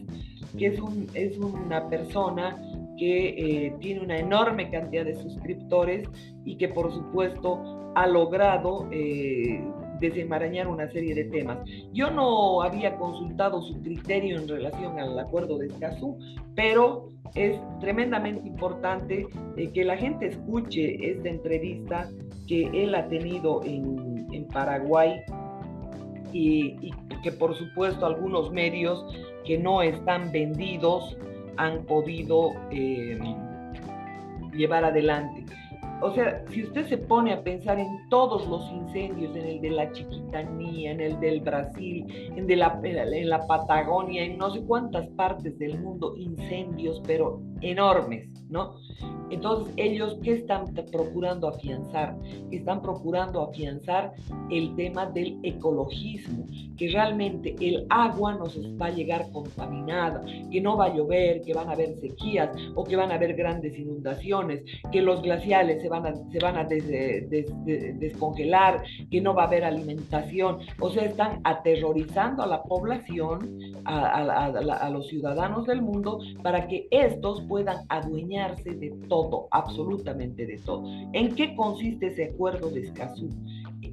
que 0.56 0.66
es, 0.66 0.80
un, 0.80 1.06
es 1.14 1.36
una 1.38 1.88
persona 1.88 2.56
que 2.96 3.28
eh, 3.66 3.74
tiene 3.80 4.00
una 4.00 4.18
enorme 4.18 4.70
cantidad 4.70 5.04
de 5.04 5.14
suscriptores 5.16 6.08
y 6.44 6.56
que 6.56 6.68
por 6.68 6.92
supuesto 6.92 7.92
ha 7.94 8.06
logrado 8.06 8.88
eh, 8.92 9.62
desenmarañar 10.00 10.68
una 10.68 10.88
serie 10.88 11.14
de 11.14 11.24
temas. 11.24 11.58
Yo 11.92 12.10
no 12.10 12.62
había 12.62 12.96
consultado 12.96 13.62
su 13.62 13.80
criterio 13.82 14.38
en 14.38 14.48
relación 14.48 14.98
al 14.98 15.18
acuerdo 15.18 15.58
de 15.58 15.66
Escazú, 15.66 16.18
pero 16.54 17.08
es 17.34 17.58
tremendamente 17.80 18.46
importante 18.46 19.26
eh, 19.56 19.70
que 19.72 19.84
la 19.84 19.96
gente 19.96 20.28
escuche 20.28 21.10
esta 21.10 21.28
entrevista 21.28 22.08
que 22.46 22.70
él 22.72 22.94
ha 22.94 23.08
tenido 23.08 23.62
en, 23.64 24.26
en 24.32 24.46
Paraguay 24.48 25.20
y, 26.32 26.92
que 27.22 27.32
por 27.32 27.54
supuesto 27.54 28.06
algunos 28.06 28.50
medios 28.50 29.04
que 29.50 29.58
no 29.58 29.82
están 29.82 30.30
vendidos 30.30 31.16
han 31.56 31.84
podido 31.84 32.52
eh, 32.70 33.18
llevar 34.54 34.84
adelante. 34.84 35.44
O 36.02 36.12
sea, 36.12 36.44
si 36.50 36.62
usted 36.62 36.86
se 36.86 36.96
pone 36.96 37.32
a 37.32 37.42
pensar 37.42 37.80
en 37.80 37.88
todos 38.10 38.46
los 38.46 38.70
incendios, 38.70 39.34
en 39.34 39.44
el 39.44 39.60
de 39.60 39.70
la 39.70 39.90
Chiquitanía, 39.90 40.92
en 40.92 41.00
el 41.00 41.18
del 41.18 41.40
Brasil, 41.40 42.06
en, 42.36 42.46
de 42.46 42.54
la, 42.54 42.80
en 42.84 43.28
la 43.28 43.44
Patagonia, 43.48 44.22
en 44.22 44.38
no 44.38 44.52
sé 44.52 44.62
cuántas 44.62 45.08
partes 45.08 45.58
del 45.58 45.80
mundo, 45.80 46.14
incendios, 46.16 47.02
pero 47.04 47.42
enormes, 47.60 48.28
¿no? 48.50 48.76
Entonces, 49.30 49.72
ellos, 49.76 50.18
¿qué 50.22 50.32
están 50.32 50.66
procurando 50.90 51.48
afianzar? 51.48 52.16
Están 52.50 52.82
procurando 52.82 53.42
afianzar 53.42 54.12
el 54.50 54.74
tema 54.74 55.06
del 55.06 55.38
ecologismo, 55.44 56.44
que 56.76 56.88
realmente 56.88 57.54
el 57.60 57.86
agua 57.90 58.34
nos 58.34 58.58
va 58.80 58.86
a 58.86 58.90
llegar 58.90 59.30
contaminada, 59.30 60.24
que 60.50 60.60
no 60.60 60.76
va 60.76 60.86
a 60.86 60.94
llover, 60.94 61.42
que 61.42 61.54
van 61.54 61.68
a 61.68 61.72
haber 61.72 61.94
sequías 62.00 62.50
o 62.74 62.84
que 62.84 62.96
van 62.96 63.12
a 63.12 63.14
haber 63.14 63.34
grandes 63.34 63.78
inundaciones, 63.78 64.64
que 64.90 65.00
los 65.00 65.22
glaciales 65.22 65.80
se 65.80 65.88
van 65.88 66.06
a, 66.06 66.14
se 66.14 66.38
van 66.40 66.56
a 66.56 66.64
descongelar, 66.64 68.82
que 69.10 69.20
no 69.20 69.34
va 69.34 69.44
a 69.44 69.46
haber 69.46 69.64
alimentación. 69.64 70.58
O 70.80 70.90
sea, 70.90 71.04
están 71.04 71.40
aterrorizando 71.44 72.42
a 72.42 72.46
la 72.46 72.64
población, 72.64 73.60
a, 73.84 74.46
a 74.46 74.90
los 74.90 75.06
ciudadanos 75.06 75.66
del 75.66 75.82
mundo, 75.82 76.18
para 76.42 76.66
que 76.66 76.88
estos 76.90 77.42
puedan 77.42 77.84
adueñarse 77.88 78.74
de 78.74 78.89
todo, 79.08 79.48
absolutamente 79.50 80.46
de 80.46 80.58
todo. 80.58 80.84
¿En 81.12 81.34
qué 81.34 81.54
consiste 81.54 82.08
ese 82.08 82.24
acuerdo 82.24 82.70
de 82.70 82.80
Escazú? 82.80 83.28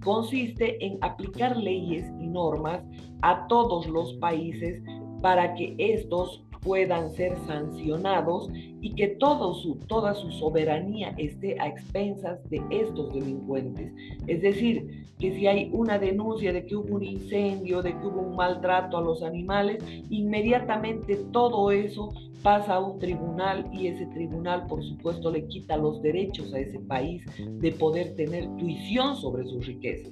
Consiste 0.03 0.83
en 0.85 0.97
aplicar 1.01 1.57
leyes 1.57 2.05
y 2.19 2.27
normas 2.27 2.83
a 3.21 3.47
todos 3.47 3.87
los 3.87 4.13
países 4.15 4.81
para 5.21 5.53
que 5.55 5.75
estos 5.77 6.45
puedan 6.67 7.09
ser 7.11 7.37
sancionados 7.47 8.49
y 8.81 8.93
que 8.93 9.07
todo 9.07 9.53
su, 9.53 9.75
toda 9.87 10.13
su 10.13 10.29
soberanía 10.31 11.15
esté 11.17 11.57
a 11.61 11.67
expensas 11.69 12.37
de 12.49 12.61
estos 12.69 13.13
delincuentes. 13.13 13.93
Es 14.27 14.41
decir, 14.41 15.05
que 15.17 15.33
si 15.33 15.47
hay 15.47 15.69
una 15.71 15.97
denuncia 15.97 16.51
de 16.51 16.65
que 16.65 16.75
hubo 16.75 16.95
un 16.95 17.03
incendio, 17.03 17.81
de 17.81 17.97
que 17.97 18.05
hubo 18.05 18.19
un 18.19 18.35
maltrato 18.35 18.97
a 18.97 19.01
los 19.01 19.23
animales, 19.23 19.81
inmediatamente 20.09 21.15
todo 21.31 21.71
eso 21.71 22.09
pasa 22.43 22.75
a 22.75 22.79
un 22.81 22.99
tribunal 22.99 23.69
y 23.71 23.87
ese 23.87 24.05
tribunal, 24.07 24.67
por 24.67 24.83
supuesto, 24.83 25.31
le 25.31 25.47
quita 25.47 25.77
los 25.77 26.01
derechos 26.01 26.53
a 26.53 26.59
ese 26.59 26.79
país 26.79 27.23
de 27.39 27.71
poder 27.71 28.13
tener 28.15 28.45
tuición 28.57 29.15
sobre 29.15 29.45
sus 29.45 29.65
riquezas. 29.65 30.11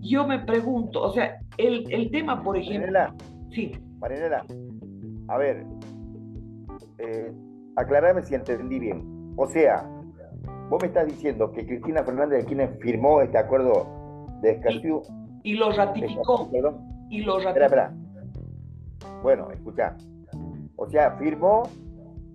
Yo 0.00 0.26
me 0.26 0.38
pregunto, 0.38 1.02
o 1.02 1.12
sea, 1.12 1.40
el, 1.58 1.84
el 1.92 2.10
tema, 2.10 2.42
por 2.42 2.56
ejemplo... 2.56 2.98
sí. 3.50 3.72
Marinela, 4.02 4.44
a 5.28 5.38
ver, 5.38 5.64
eh, 6.98 7.32
aclarame 7.76 8.22
si 8.22 8.34
entendí 8.34 8.78
bien. 8.78 9.34
O 9.36 9.46
sea, 9.46 9.88
vos 10.68 10.80
me 10.82 10.88
estás 10.88 11.06
diciendo 11.06 11.50
que 11.52 11.66
Cristina 11.66 12.02
Fernández 12.04 12.40
de 12.40 12.46
Kirchner 12.46 12.78
firmó 12.80 13.20
este 13.20 13.38
acuerdo 13.38 13.86
de 14.40 14.52
Escazú. 14.52 15.02
Y, 15.42 15.54
lo 15.54 15.72
ratificó. 15.72 16.48
Y 17.10 17.22
lo 17.22 17.38
ratificó. 17.40 17.64
Espera, 17.64 17.66
espera. 17.66 17.94
Bueno, 19.22 19.50
escucha. 19.50 19.96
O 20.76 20.88
sea, 20.88 21.12
firmó 21.12 21.64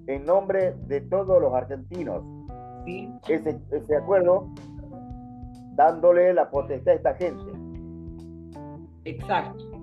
en 0.08 0.26
nombre 0.26 0.74
de 0.88 1.02
todos 1.02 1.42
los 1.42 1.54
argentinos 1.54 2.24
¿Sí? 2.86 3.12
ese, 3.28 3.60
ese 3.72 3.96
acuerdo 3.96 4.48
dándole 5.76 6.34
la 6.34 6.50
potestad 6.50 6.94
a 6.94 6.96
esta 6.96 7.14
gente. 7.16 7.52
Exacto. 9.06 9.77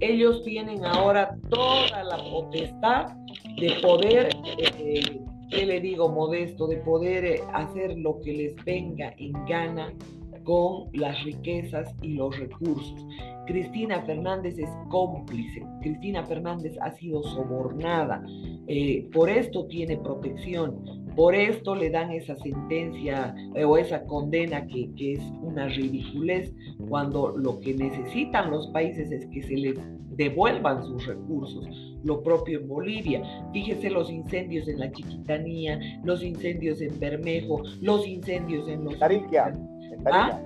Ellos 0.00 0.42
tienen 0.44 0.84
ahora 0.84 1.36
toda 1.50 2.04
la 2.04 2.18
potestad 2.18 3.06
de 3.60 3.78
poder, 3.82 4.28
eh, 4.58 5.20
¿qué 5.50 5.66
le 5.66 5.80
digo 5.80 6.08
modesto? 6.08 6.68
De 6.68 6.76
poder 6.78 7.24
eh, 7.24 7.42
hacer 7.52 7.98
lo 7.98 8.20
que 8.20 8.32
les 8.32 8.64
venga 8.64 9.12
en 9.18 9.32
gana 9.46 9.92
con 10.48 10.88
las 10.94 11.22
riquezas 11.24 11.94
y 12.00 12.14
los 12.14 12.38
recursos. 12.38 13.06
Cristina 13.46 14.00
Fernández 14.06 14.58
es 14.58 14.70
cómplice, 14.88 15.62
Cristina 15.82 16.24
Fernández 16.24 16.74
ha 16.80 16.90
sido 16.92 17.22
sobornada, 17.22 18.24
eh, 18.66 19.06
por 19.12 19.28
esto 19.28 19.66
tiene 19.66 19.98
protección, 19.98 20.82
por 21.14 21.34
esto 21.34 21.74
le 21.74 21.90
dan 21.90 22.12
esa 22.12 22.34
sentencia 22.36 23.34
eh, 23.54 23.64
o 23.64 23.76
esa 23.76 24.06
condena 24.06 24.66
que, 24.66 24.90
que, 24.96 25.12
es 25.14 25.20
una 25.42 25.68
ridiculez 25.68 26.54
cuando 26.88 27.36
lo 27.36 27.60
que 27.60 27.74
necesitan 27.74 28.50
los 28.50 28.68
países 28.68 29.12
es 29.12 29.26
que 29.26 29.42
se 29.42 29.54
les 29.54 29.78
devuelvan 30.16 30.82
sus 30.82 31.06
recursos. 31.06 31.66
Lo 32.04 32.22
propio 32.22 32.60
en 32.60 32.68
Bolivia. 32.68 33.22
Fíjese 33.52 33.90
los 33.90 34.10
incendios 34.10 34.66
en 34.68 34.80
la 34.80 34.90
Chiquitanía, 34.90 35.78
los 36.04 36.22
incendios 36.22 36.80
en 36.80 36.98
Bermejo, 36.98 37.62
los 37.80 38.06
incendios 38.06 38.68
en 38.68 38.84
los... 38.84 38.98
Tariquia, 38.98 39.52
en 40.06 40.12
¿Ah? 40.12 40.40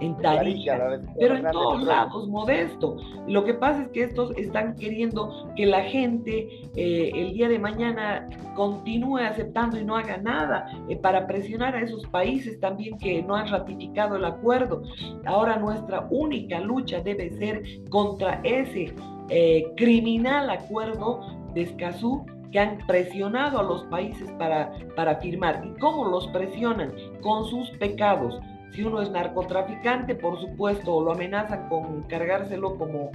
en 0.00 0.16
Tarija, 0.18 1.00
pero 1.18 1.36
en 1.36 1.50
todos 1.50 1.84
lados, 1.84 2.28
modesto. 2.28 2.96
Lo 3.26 3.44
que 3.44 3.54
pasa 3.54 3.82
es 3.82 3.88
que 3.88 4.04
estos 4.04 4.32
están 4.36 4.74
queriendo 4.74 5.52
que 5.56 5.66
la 5.66 5.82
gente 5.82 6.48
eh, 6.74 7.10
el 7.14 7.32
día 7.32 7.48
de 7.48 7.58
mañana 7.58 8.28
continúe 8.54 9.18
aceptando 9.18 9.78
y 9.78 9.84
no 9.84 9.96
haga 9.96 10.16
nada 10.16 10.66
eh, 10.88 10.96
para 10.96 11.26
presionar 11.26 11.74
a 11.76 11.80
esos 11.80 12.06
países 12.06 12.58
también 12.60 12.98
que 12.98 13.22
no 13.22 13.34
han 13.34 13.48
ratificado 13.48 14.16
el 14.16 14.24
acuerdo. 14.24 14.82
Ahora 15.26 15.56
nuestra 15.56 16.06
única 16.10 16.60
lucha 16.60 17.00
debe 17.00 17.30
ser 17.38 17.62
contra 17.90 18.40
ese 18.42 18.94
eh, 19.28 19.66
criminal 19.76 20.50
acuerdo 20.50 21.20
de 21.54 21.62
Escazú 21.62 22.24
que 22.50 22.60
han 22.60 22.78
presionado 22.86 23.58
a 23.58 23.62
los 23.64 23.82
países 23.84 24.30
para, 24.38 24.72
para 24.94 25.16
firmar. 25.16 25.64
¿Y 25.66 25.78
cómo 25.80 26.04
los 26.04 26.28
presionan? 26.28 26.92
Con 27.20 27.44
sus 27.46 27.68
pecados 27.78 28.40
si 28.74 28.82
uno 28.82 29.00
es 29.00 29.10
narcotraficante, 29.10 30.16
por 30.16 30.40
supuesto, 30.40 31.00
lo 31.00 31.12
amenazan 31.12 31.68
con 31.68 32.02
cargárselo 32.02 32.76
como 32.76 33.12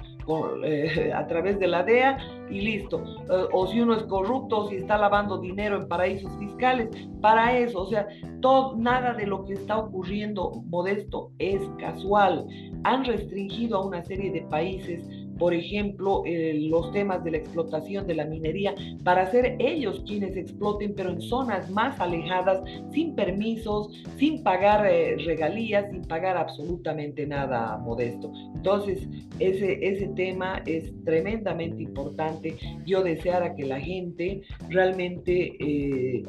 eh, 0.63 1.11
a 1.15 1.27
través 1.27 1.59
de 1.59 1.67
la 1.67 1.83
DEA 1.83 2.17
y 2.49 2.61
listo. 2.61 3.03
Eh, 3.29 3.47
o 3.51 3.67
si 3.67 3.81
uno 3.81 3.95
es 3.95 4.03
corrupto, 4.03 4.69
si 4.69 4.77
está 4.77 4.97
lavando 4.97 5.37
dinero 5.37 5.75
en 5.75 5.87
paraísos 5.87 6.31
fiscales, 6.37 6.89
para 7.21 7.57
eso, 7.57 7.81
o 7.81 7.87
sea, 7.87 8.07
todo, 8.39 8.77
nada 8.77 9.13
de 9.13 9.27
lo 9.27 9.43
que 9.43 9.53
está 9.53 9.77
ocurriendo, 9.77 10.63
modesto, 10.67 11.31
es 11.39 11.61
casual. 11.77 12.47
Han 12.85 13.03
restringido 13.03 13.79
a 13.79 13.85
una 13.85 14.01
serie 14.03 14.31
de 14.31 14.41
países 14.43 15.03
por 15.39 15.53
ejemplo, 15.53 16.23
eh, 16.25 16.53
los 16.69 16.91
temas 16.91 17.23
de 17.23 17.31
la 17.31 17.37
explotación 17.37 18.05
de 18.05 18.15
la 18.15 18.25
minería, 18.25 18.75
para 19.03 19.31
ser 19.31 19.55
ellos 19.59 20.03
quienes 20.05 20.35
exploten, 20.35 20.93
pero 20.95 21.11
en 21.11 21.21
zonas 21.21 21.71
más 21.71 21.99
alejadas, 21.99 22.61
sin 22.91 23.15
permisos, 23.15 23.89
sin 24.17 24.43
pagar 24.43 24.85
eh, 24.85 25.15
regalías, 25.25 25.89
sin 25.91 26.01
pagar 26.03 26.35
absolutamente 26.37 27.25
nada 27.25 27.77
modesto. 27.77 28.31
Entonces, 28.53 29.07
ese, 29.39 29.79
ese 29.81 30.07
tema 30.09 30.61
es 30.65 30.91
tremendamente 31.05 31.83
importante. 31.83 32.57
Yo 32.85 33.01
deseara 33.01 33.55
que 33.55 33.65
la 33.65 33.79
gente 33.79 34.41
realmente 34.67 35.55
eh, 35.59 36.23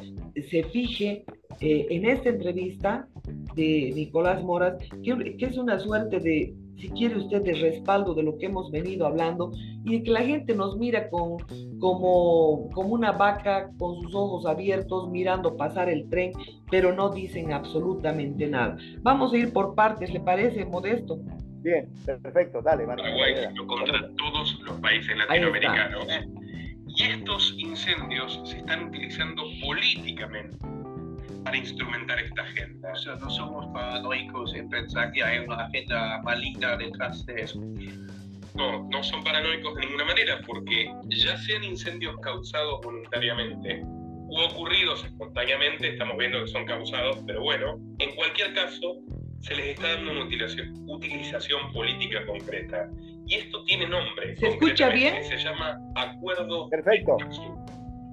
se 0.49 0.63
fije 0.65 1.25
en 1.61 2.07
esta 2.07 2.31
entrevista 2.31 3.09
de 3.55 3.93
Nicolás 3.95 4.43
Moras, 4.43 4.77
que, 5.03 5.37
que 5.37 5.45
es 5.45 5.59
una 5.59 5.79
suerte 5.79 6.21
de 6.21 6.55
si 6.79 6.89
quiere 6.91 7.17
usted, 7.17 7.43
de 7.43 7.55
respaldo 7.55 8.15
de 8.15 8.23
lo 8.23 8.39
que 8.39 8.47
hemos 8.47 8.71
venido 8.71 9.07
hablando 9.07 9.53
y 9.85 9.99
de 9.99 10.03
que 10.03 10.11
la 10.11 10.23
gente 10.23 10.55
nos 10.55 10.77
mira 10.77 11.11
con, 11.11 11.39
como, 11.79 12.71
como 12.71 12.89
una 12.91 13.13
vaca 13.13 13.71
con 13.79 14.03
sus 14.03 14.15
ojos 14.15 14.47
abiertos 14.47 15.11
mirando 15.11 15.57
pasar 15.57 15.89
el 15.89 16.09
tren, 16.09 16.33
pero 16.71 16.95
no 16.95 17.11
dicen 17.11 17.53
absolutamente 17.53 18.47
nada. 18.47 18.77
Vamos 19.03 19.33
a 19.33 19.39
ir 19.39 19.53
por 19.53 19.75
partes, 19.75 20.13
¿le 20.13 20.21
parece, 20.21 20.65
Modesto? 20.65 21.19
Bien, 21.63 21.89
perfecto, 22.07 22.63
dale. 22.63 22.87
Paraguay 22.87 23.35
contra 23.67 24.09
todos 24.17 24.59
los 24.63 24.81
países 24.81 25.17
latinoamericanos. 25.17 26.07
Y 26.87 27.03
estos 27.05 27.55
incendios 27.59 28.41
se 28.45 28.59
están 28.59 28.89
utilizando 28.89 29.43
políticamente 29.63 30.57
para 31.45 31.57
instrumentar 31.57 32.19
esta 32.21 32.43
agenda. 32.43 32.93
O 32.93 32.97
sea, 32.97 33.15
no 33.17 33.31
somos 33.31 33.67
paranoicos 33.73 34.55
en 34.55 34.69
pensar 34.69 35.13
que 35.13 35.23
hay 35.23 35.39
una 35.39 35.65
agenda 35.67 36.21
maligna 36.23 36.77
detrás 36.77 37.25
de 37.27 37.43
eso. 37.43 37.61
No, 38.55 38.89
no 38.91 39.03
son 39.03 39.23
paranoicos 39.23 39.75
de 39.77 39.83
ninguna 39.83 40.05
manera, 40.07 40.41
porque 40.47 40.93
ya 41.09 41.37
sean 41.39 41.65
incendios 41.65 42.17
causados 42.21 42.81
voluntariamente 42.83 43.83
u 44.31 44.39
ocurridos 44.39 45.05
espontáneamente, 45.05 45.89
estamos 45.89 46.17
viendo 46.17 46.41
que 46.45 46.49
son 46.49 46.65
causados, 46.65 47.19
pero 47.27 47.43
bueno, 47.43 47.79
en 47.99 48.15
cualquier 48.15 48.55
caso, 48.55 48.99
se 49.41 49.55
les 49.55 49.67
está 49.69 49.95
dando 49.95 50.13
una 50.13 50.25
utilización, 50.25 50.89
utilización 50.89 51.73
política 51.73 52.25
concreta. 52.27 52.89
Y 53.27 53.35
esto 53.37 53.65
tiene 53.65 53.89
nombre. 53.89 54.37
¿Se 54.37 54.49
escucha 54.49 54.89
bien? 54.91 55.25
Se 55.25 55.37
llama 55.37 55.79
Acuerdo 55.97 56.69
Perfecto. 56.69 57.17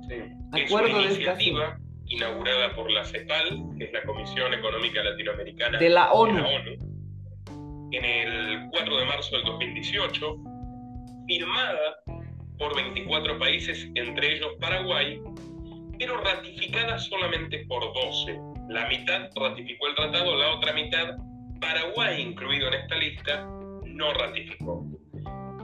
Sí. 0.08 0.16
Acuerdo 0.52 0.88
es 0.88 0.94
una 0.94 1.06
iniciativa 1.06 1.80
inaugurada 2.10 2.74
por 2.76 2.90
la 2.92 3.04
CEPAL, 3.04 3.64
que 3.78 3.86
es 3.86 3.94
la 3.94 4.04
Comisión 4.04 4.54
Económica 4.54 5.04
Latinoamericana 5.04 5.78
de 5.78 5.90
la 5.90 6.12
ONU, 6.12 6.46
en 7.92 8.06
el 8.06 8.70
4 8.72 8.98
de 8.98 9.06
marzo 9.06 9.36
del 9.36 9.46
2018, 9.46 10.38
firmada 11.28 12.04
por 12.58 12.76
24 12.76 13.38
países, 13.38 13.90
entre 13.96 14.36
ellos 14.36 14.54
Paraguay, 14.60 15.22
pero 16.00 16.18
ratificada 16.18 16.98
solamente 17.00 17.66
por 17.68 17.94
12. 17.94 18.40
La 18.70 18.88
mitad 18.88 19.30
ratificó 19.36 19.88
el 19.88 19.96
tratado, 19.96 20.36
la 20.36 20.56
otra 20.56 20.74
mitad, 20.74 21.16
Paraguay 21.60 22.22
incluido 22.22 22.68
en 22.68 22.74
esta 22.76 22.96
lista, 22.96 23.46
no 23.86 24.14
ratificó. 24.14 24.86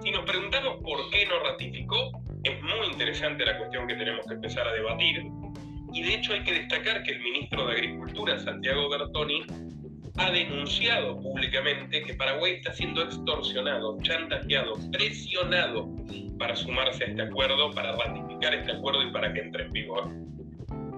Si 0.03 0.11
nos 0.11 0.25
preguntamos 0.25 0.77
por 0.81 1.09
qué 1.09 1.25
no 1.25 1.39
ratificó, 1.39 2.11
es 2.43 2.61
muy 2.61 2.87
interesante 2.87 3.45
la 3.45 3.57
cuestión 3.57 3.87
que 3.87 3.95
tenemos 3.95 4.25
que 4.25 4.33
empezar 4.33 4.67
a 4.67 4.73
debatir, 4.73 5.23
y 5.93 6.01
de 6.01 6.15
hecho 6.15 6.33
hay 6.33 6.43
que 6.43 6.53
destacar 6.53 7.03
que 7.03 7.11
el 7.11 7.21
ministro 7.21 7.67
de 7.67 7.73
Agricultura, 7.73 8.39
Santiago 8.39 8.89
Bertoni, 8.89 9.43
ha 10.17 10.31
denunciado 10.31 11.19
públicamente 11.19 12.03
que 12.03 12.13
Paraguay 12.15 12.53
está 12.53 12.73
siendo 12.73 13.01
extorsionado, 13.03 13.97
chantajeado, 14.01 14.73
presionado 14.91 15.89
para 16.37 16.55
sumarse 16.55 17.03
a 17.03 17.07
este 17.07 17.21
acuerdo, 17.21 17.71
para 17.71 17.95
ratificar 17.95 18.53
este 18.53 18.73
acuerdo 18.73 19.03
y 19.03 19.11
para 19.11 19.33
que 19.33 19.39
entre 19.39 19.65
en 19.65 19.71
vigor. 19.71 20.09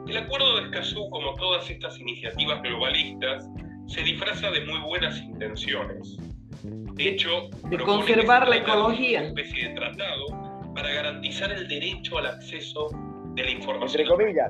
El 0.08 0.18
acuerdo 0.18 0.58
de 0.58 0.64
Escazú, 0.66 1.10
como 1.10 1.34
todas 1.36 1.70
estas 1.70 2.00
iniciativas 2.00 2.62
globalistas, 2.62 3.48
se 3.88 4.02
disfraza 4.02 4.52
de 4.52 4.66
muy 4.66 4.80
buenas 4.80 5.18
intenciones. 5.20 6.18
De 6.64 7.10
hecho, 7.10 7.50
de 7.70 7.78
conservar 7.78 8.48
la 8.48 8.58
ecología. 8.58 9.20
Una 9.20 9.28
especie 9.30 9.70
de 9.70 9.76
tratado 9.76 10.26
para 10.74 10.92
garantizar 10.92 11.52
el 11.52 11.68
derecho 11.68 12.18
al 12.18 12.28
acceso 12.28 12.90
de 13.36 13.44
la 13.44 13.52
información. 13.52 14.02
Entre 14.02 14.16
comillas. 14.16 14.48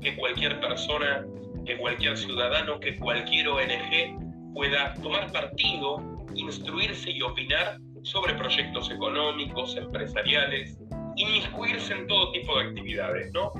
Que 0.00 0.16
cualquier 0.16 0.60
persona, 0.60 1.24
que 1.64 1.76
cualquier 1.78 2.16
ciudadano, 2.16 2.78
que 2.80 2.96
cualquier 2.96 3.48
ONG 3.48 4.52
pueda 4.54 4.94
tomar 5.02 5.30
partido, 5.32 6.00
instruirse 6.34 7.10
y 7.10 7.22
opinar 7.22 7.78
sobre 8.02 8.34
proyectos 8.34 8.90
económicos, 8.90 9.76
empresariales, 9.76 10.78
inmiscuirse 11.16 11.92
en 11.92 12.06
todo 12.06 12.30
tipo 12.32 12.58
de 12.58 12.66
actividades, 12.66 13.32
¿no? 13.32 13.52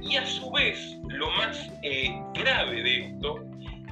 Y 0.00 0.16
a 0.16 0.24
su 0.24 0.50
vez, 0.52 0.78
lo 1.08 1.30
más 1.32 1.70
eh, 1.82 2.10
grave 2.34 2.82
de 2.82 3.06
esto 3.06 3.40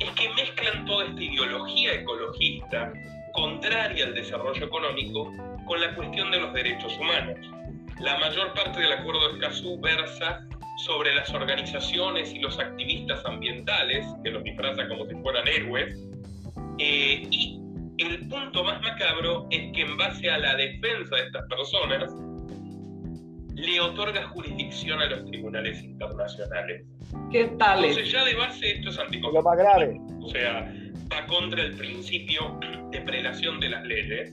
es 0.01 0.11
que 0.13 0.29
mezclan 0.35 0.87
toda 0.87 1.07
esta 1.07 1.23
ideología 1.23 1.95
ecologista 1.95 2.93
contraria 3.33 4.07
al 4.07 4.15
desarrollo 4.15 4.65
económico 4.65 5.33
con 5.67 5.81
la 5.81 5.95
cuestión 5.95 6.31
de 6.31 6.41
los 6.41 6.53
derechos 6.55 6.97
humanos. 6.99 7.39
La 8.01 8.17
mayor 8.19 8.53
parte 8.55 8.81
del 8.81 8.93
acuerdo 8.93 9.29
de 9.29 9.35
Escazú 9.35 9.81
versa 9.81 10.47
sobre 10.85 11.15
las 11.15 11.33
organizaciones 11.35 12.33
y 12.33 12.39
los 12.39 12.59
activistas 12.59 13.25
ambientales, 13.25 14.07
que 14.23 14.31
los 14.31 14.45
disfraza 14.45 14.87
como 14.89 15.07
si 15.07 15.15
fueran 15.17 15.49
héroes, 15.49 15.97
eh, 16.79 17.27
y 17.31 17.61
el 17.99 18.29
punto 18.29 18.63
más 18.63 18.81
macabro 18.81 19.49
es 19.51 19.73
que 19.73 19.83
en 19.83 19.97
base 19.97 20.31
a 20.31 20.39
la 20.39 20.55
defensa 20.55 21.17
de 21.17 21.23
estas 21.23 21.49
personas, 21.49 22.13
le 23.55 23.81
otorga 23.81 24.29
jurisdicción 24.29 25.01
a 25.01 25.07
los 25.07 25.25
tribunales 25.25 25.83
internacionales. 25.83 26.85
¿Qué 27.33 27.47
tal? 27.59 27.85
Entonces 27.85 28.13
ya 28.13 28.25
de 28.25 28.35
base 28.37 28.71
esto 28.77 28.91
es 28.91 28.99
anticonstitucional. 28.99 29.33
Lo 29.35 29.43
más 29.43 29.59
grave. 29.59 30.01
O 30.23 30.31
sea, 30.31 30.73
va 31.13 31.27
contra 31.27 31.63
el 31.63 31.77
principio 31.77 32.59
de 32.93 33.01
prelación 33.01 33.59
de 33.59 33.69
las 33.71 33.85
leyes. 33.85 34.33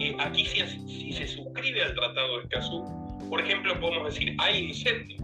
Eh, 0.00 0.14
aquí 0.18 0.44
si, 0.44 0.60
si, 0.88 1.12
se 1.12 1.26
suscribe 1.26 1.82
al 1.82 1.94
Tratado 1.94 2.38
de 2.38 2.42
Escazú, 2.44 2.84
por 3.28 3.40
ejemplo, 3.40 3.78
podemos 3.80 4.14
decir, 4.14 4.34
hay 4.38 4.68
incendios, 4.68 5.20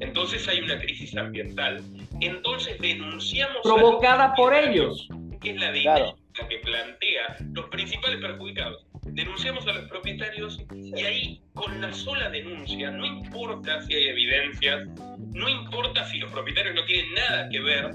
entonces 0.00 0.46
hay 0.48 0.60
una 0.60 0.78
crisis 0.78 1.16
ambiental. 1.16 1.82
Entonces 2.20 2.78
denunciamos... 2.80 3.58
Provocada 3.62 4.34
por 4.34 4.54
ellos. 4.54 5.08
Que 5.40 5.50
es 5.50 5.60
la 5.60 5.70
de 5.72 6.14
que 6.48 6.58
plantea 6.58 7.36
los 7.54 7.66
principales 7.70 8.20
perjudicados. 8.20 8.86
Denunciamos 9.04 9.66
a 9.66 9.72
los 9.72 9.88
propietarios 9.88 10.62
y 10.74 11.00
ahí 11.02 11.40
con 11.54 11.80
la 11.80 11.92
sola 11.92 12.28
denuncia, 12.28 12.90
no 12.90 13.06
importa 13.06 13.80
si 13.82 13.94
hay 13.94 14.08
evidencias, 14.08 14.86
no 15.32 15.48
importa 15.48 16.04
si 16.06 16.18
los 16.18 16.30
propietarios 16.30 16.74
no 16.74 16.84
tienen 16.84 17.14
nada 17.14 17.48
que 17.48 17.60
ver, 17.60 17.92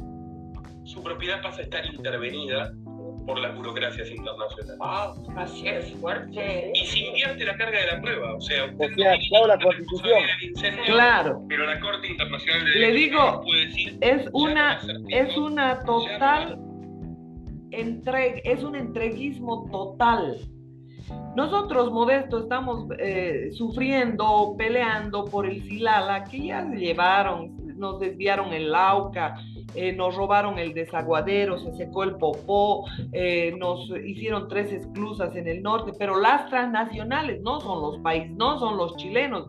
su 0.85 1.03
propiedad 1.03 1.41
pasa 1.41 1.59
a 1.59 1.63
estar 1.63 1.85
intervenida 1.85 2.73
por 3.25 3.39
las 3.39 3.55
burocracias 3.55 4.09
internacionales. 4.09 4.77
Wow, 4.77 5.37
así 5.37 5.67
es 5.67 5.93
fuerte. 5.95 6.71
Y 6.73 6.85
se 6.85 6.99
invierte 6.99 7.45
la 7.45 7.55
carga 7.55 7.79
de 7.79 7.87
la 7.87 8.01
prueba, 8.01 8.35
o 8.35 8.41
sea, 8.41 8.65
usted 8.65 8.89
o 9.41 9.47
la 9.47 9.59
constitución. 9.59 10.19
claro. 10.85 11.43
Pero 11.47 11.65
la 11.65 11.79
Corte 11.79 12.07
Internacional 12.07 12.65
de 12.65 12.71
Le 12.79 12.91
digo, 12.91 13.41
puede 13.43 13.65
decir, 13.67 13.97
es 14.01 14.27
una, 14.33 14.81
es 15.09 15.37
una 15.37 15.79
total 15.81 16.59
entrega, 17.71 18.39
es 18.43 18.63
un 18.63 18.75
entreguismo 18.75 19.69
total. 19.71 20.37
Nosotros, 21.35 21.91
Modesto, 21.91 22.39
estamos 22.39 22.87
eh, 22.99 23.49
sufriendo, 23.53 24.55
peleando 24.57 25.25
por 25.25 25.45
el 25.45 25.61
Silala, 25.63 26.25
que 26.25 26.47
ya 26.47 26.69
se 26.69 26.77
llevaron, 26.77 27.55
nos 27.77 27.99
desviaron 27.99 28.53
el 28.53 28.71
Lauca, 28.71 29.35
eh, 29.75 29.93
nos 29.93 30.15
robaron 30.15 30.59
el 30.59 30.73
desaguadero, 30.73 31.57
se 31.59 31.73
secó 31.73 32.03
el 32.03 32.15
popó, 32.15 32.85
eh, 33.11 33.53
nos 33.57 33.89
hicieron 34.05 34.47
tres 34.47 34.71
esclusas 34.71 35.35
en 35.35 35.47
el 35.47 35.61
norte, 35.61 35.91
pero 35.97 36.19
las 36.19 36.49
transnacionales 36.49 37.41
no 37.41 37.59
son 37.61 37.81
los 37.81 37.97
países, 37.99 38.31
no 38.31 38.59
son 38.59 38.77
los 38.77 38.95
chilenos. 38.97 39.47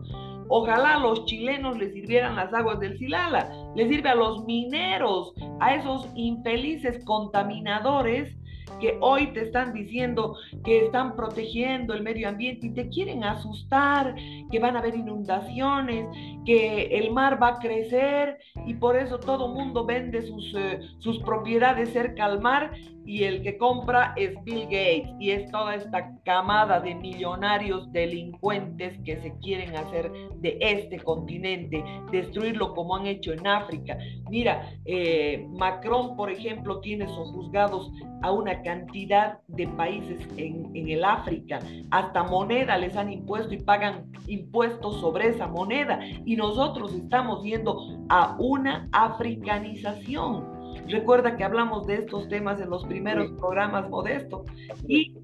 Ojalá 0.49 0.95
a 0.95 0.99
los 0.99 1.25
chilenos 1.25 1.77
les 1.77 1.93
sirvieran 1.93 2.35
las 2.35 2.53
aguas 2.53 2.79
del 2.79 2.97
Silala, 2.97 3.49
les 3.75 3.87
sirve 3.89 4.09
a 4.09 4.15
los 4.15 4.43
mineros, 4.45 5.33
a 5.59 5.75
esos 5.75 6.07
infelices 6.15 7.03
contaminadores 7.05 8.35
que 8.79 8.97
hoy 9.01 9.27
te 9.33 9.41
están 9.41 9.73
diciendo 9.73 10.35
que 10.63 10.85
están 10.85 11.15
protegiendo 11.15 11.93
el 11.93 12.03
medio 12.03 12.29
ambiente 12.29 12.67
y 12.67 12.73
te 12.73 12.89
quieren 12.89 13.23
asustar, 13.23 14.15
que 14.51 14.59
van 14.59 14.75
a 14.75 14.79
haber 14.79 14.95
inundaciones, 14.95 16.07
que 16.45 16.85
el 16.97 17.11
mar 17.11 17.41
va 17.41 17.49
a 17.49 17.59
crecer 17.59 18.37
y 18.65 18.73
por 18.75 18.95
eso 18.95 19.19
todo 19.19 19.47
mundo 19.47 19.85
vende 19.85 20.21
sus, 20.21 20.53
eh, 20.55 20.79
sus 20.99 21.19
propiedades 21.19 21.91
cerca 21.91 22.25
al 22.25 22.41
mar 22.41 22.71
y 23.05 23.23
el 23.23 23.41
que 23.41 23.57
compra 23.57 24.13
es 24.15 24.31
Bill 24.43 24.63
Gates 24.63 25.09
y 25.19 25.31
es 25.31 25.51
toda 25.51 25.75
esta 25.75 26.15
camada 26.23 26.79
de 26.79 26.95
millonarios 26.95 27.91
delincuentes 27.91 28.97
que 29.03 29.17
se 29.21 29.33
quieren 29.39 29.75
hacer 29.75 30.11
de 30.35 30.57
este 30.59 30.99
continente, 30.99 31.83
destruirlo 32.11 32.73
como 32.73 32.95
han 32.95 33.05
hecho 33.07 33.33
en 33.33 33.45
África. 33.45 33.97
Mira, 34.29 34.69
eh, 34.85 35.45
Macron, 35.51 36.15
por 36.15 36.31
ejemplo, 36.31 36.79
tiene 36.79 37.07
sojuzgados 37.07 37.91
a 38.21 38.31
una 38.31 38.61
cantidad 38.61 39.39
de 39.47 39.67
países 39.67 40.25
en, 40.37 40.71
el 40.73 41.03
África, 41.03 41.59
hasta 41.91 42.23
moneda 42.23 42.77
les 42.77 42.95
han 42.95 43.11
impuesto 43.11 43.53
y 43.53 43.57
pagan 43.57 44.11
impuestos 44.27 44.99
sobre 44.99 45.29
esa 45.29 45.47
moneda. 45.47 45.99
Y 46.25 46.35
nosotros 46.35 46.93
estamos 46.93 47.43
yendo 47.43 47.77
a 48.09 48.35
una 48.39 48.87
africanización 48.91 50.52
Recuerda 50.87 51.35
que 51.35 51.43
hablamos 51.43 51.87
de 51.87 51.95
estos 51.95 52.27
temas 52.27 52.59
en 52.61 52.69
los 52.69 52.85
primeros 52.85 53.31
programas 53.31 53.89
Modesto. 53.89 54.45
Y 54.87 55.15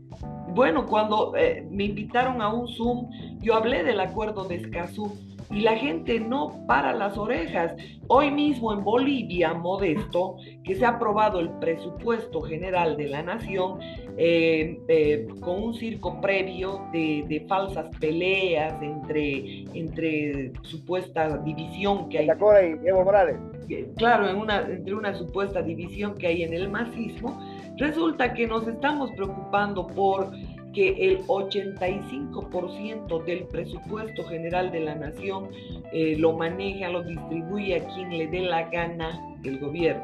bueno, 0.50 0.86
cuando 0.86 1.36
eh, 1.36 1.68
me 1.70 1.86
invitaron 1.86 2.42
a 2.42 2.54
un 2.54 2.68
Zoom, 2.68 3.10
yo 3.40 3.56
hablé 3.56 3.84
del 3.84 4.00
acuerdo 4.00 4.46
de 4.46 4.56
Escazú 4.56 5.18
y 5.52 5.62
la 5.62 5.76
gente 5.78 6.20
no 6.20 6.66
para 6.68 6.94
las 6.94 7.18
orejas. 7.18 7.74
Hoy 8.08 8.32
mismo 8.32 8.74
en 8.74 8.84
Bolivia, 8.84 9.54
modesto, 9.54 10.38
que 10.64 10.76
se 10.76 10.86
ha 10.86 10.90
aprobado 10.90 11.40
el 11.40 11.50
presupuesto 11.60 12.42
general 12.42 12.98
de 12.98 13.08
la 13.08 13.24
nación 13.24 13.80
eh, 14.18 14.80
eh, 14.88 15.28
con 15.40 15.64
un 15.64 15.74
circo 15.74 16.20
previo 16.22 16.82
de, 16.92 17.46
falsas 17.48 17.88
peleas 18.00 18.76
entre, 18.82 19.64
entre 19.74 20.52
supuesta 20.64 21.38
división 21.38 22.10
que 22.10 22.20
hay. 22.20 22.28
y 22.28 22.88
Evo 22.88 23.04
Morales. 23.04 23.38
Claro, 23.98 24.30
en 24.30 24.36
una, 24.36 24.62
entre 24.62 24.94
una 24.94 25.14
supuesta 25.16 25.62
división 25.62 26.16
que 26.16 26.28
hay 26.28 26.44
en 26.44 26.54
el 26.54 26.70
masismo, 26.70 27.40
resulta 27.78 28.34
que 28.34 28.48
nos 28.48 28.68
estamos 28.68 29.12
preocupando 29.12 29.88
por 29.88 30.32
que 30.74 30.90
el 31.12 31.26
85% 31.26 33.24
del 33.26 33.46
presupuesto 33.46 34.24
general 34.26 34.72
de 34.72 34.82
la 34.82 34.96
nación 34.96 35.50
eh, 35.92 36.16
lo 36.18 36.34
maneja, 36.34 36.90
lo 36.90 37.04
distribuye 37.04 37.76
a 37.76 37.88
quien 37.94 38.18
le 38.18 38.28
dé 38.28 38.42
la 38.42 38.70
gana 38.70 39.20
el 39.44 39.60
gobierno. 39.60 40.04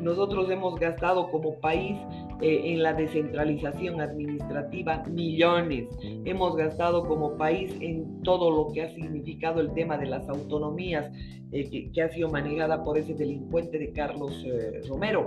Nosotros 0.00 0.50
hemos 0.50 0.80
gastado 0.80 1.30
como 1.30 1.60
país 1.60 1.96
eh, 2.40 2.72
en 2.72 2.82
la 2.82 2.92
descentralización 2.92 4.00
administrativa 4.00 5.04
millones. 5.08 5.86
Hemos 6.24 6.56
gastado 6.56 7.06
como 7.06 7.36
país 7.36 7.76
en 7.80 8.20
todo 8.22 8.50
lo 8.50 8.72
que 8.72 8.82
ha 8.82 8.90
significado 8.94 9.60
el 9.60 9.72
tema 9.74 9.96
de 9.96 10.06
las 10.06 10.28
autonomías, 10.28 11.08
eh, 11.52 11.90
que, 11.92 12.02
ha 12.02 12.08
sido 12.08 12.30
manejada 12.30 12.82
por 12.82 12.98
ese 12.98 13.14
delincuente 13.14 13.78
de 13.78 13.92
Carlos 13.92 14.44
Romero, 14.88 15.26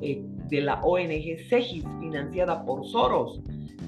de 0.00 0.60
la 0.60 0.80
ONG 0.82 1.38
CEGIS, 1.48 1.84
financiada 2.00 2.64
por 2.64 2.84
Soros. 2.84 3.40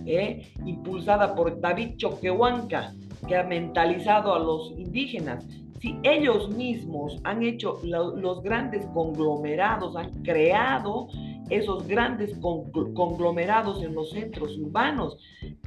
¿Eh? 0.08 0.52
impulsada 0.64 1.34
por 1.34 1.60
David 1.60 1.96
Choquehuanca, 1.96 2.94
que 3.26 3.36
ha 3.36 3.44
mentalizado 3.44 4.34
a 4.34 4.38
los 4.38 4.72
indígenas. 4.72 5.46
Si 5.80 5.96
ellos 6.02 6.50
mismos 6.50 7.20
han 7.24 7.42
hecho 7.42 7.78
los 7.84 8.42
grandes 8.42 8.84
conglomerados, 8.86 9.94
han 9.96 10.10
creado 10.22 11.08
esos 11.50 11.86
grandes 11.86 12.36
conglomerados 12.38 13.82
en 13.82 13.94
los 13.94 14.10
centros 14.10 14.56
urbanos 14.58 15.16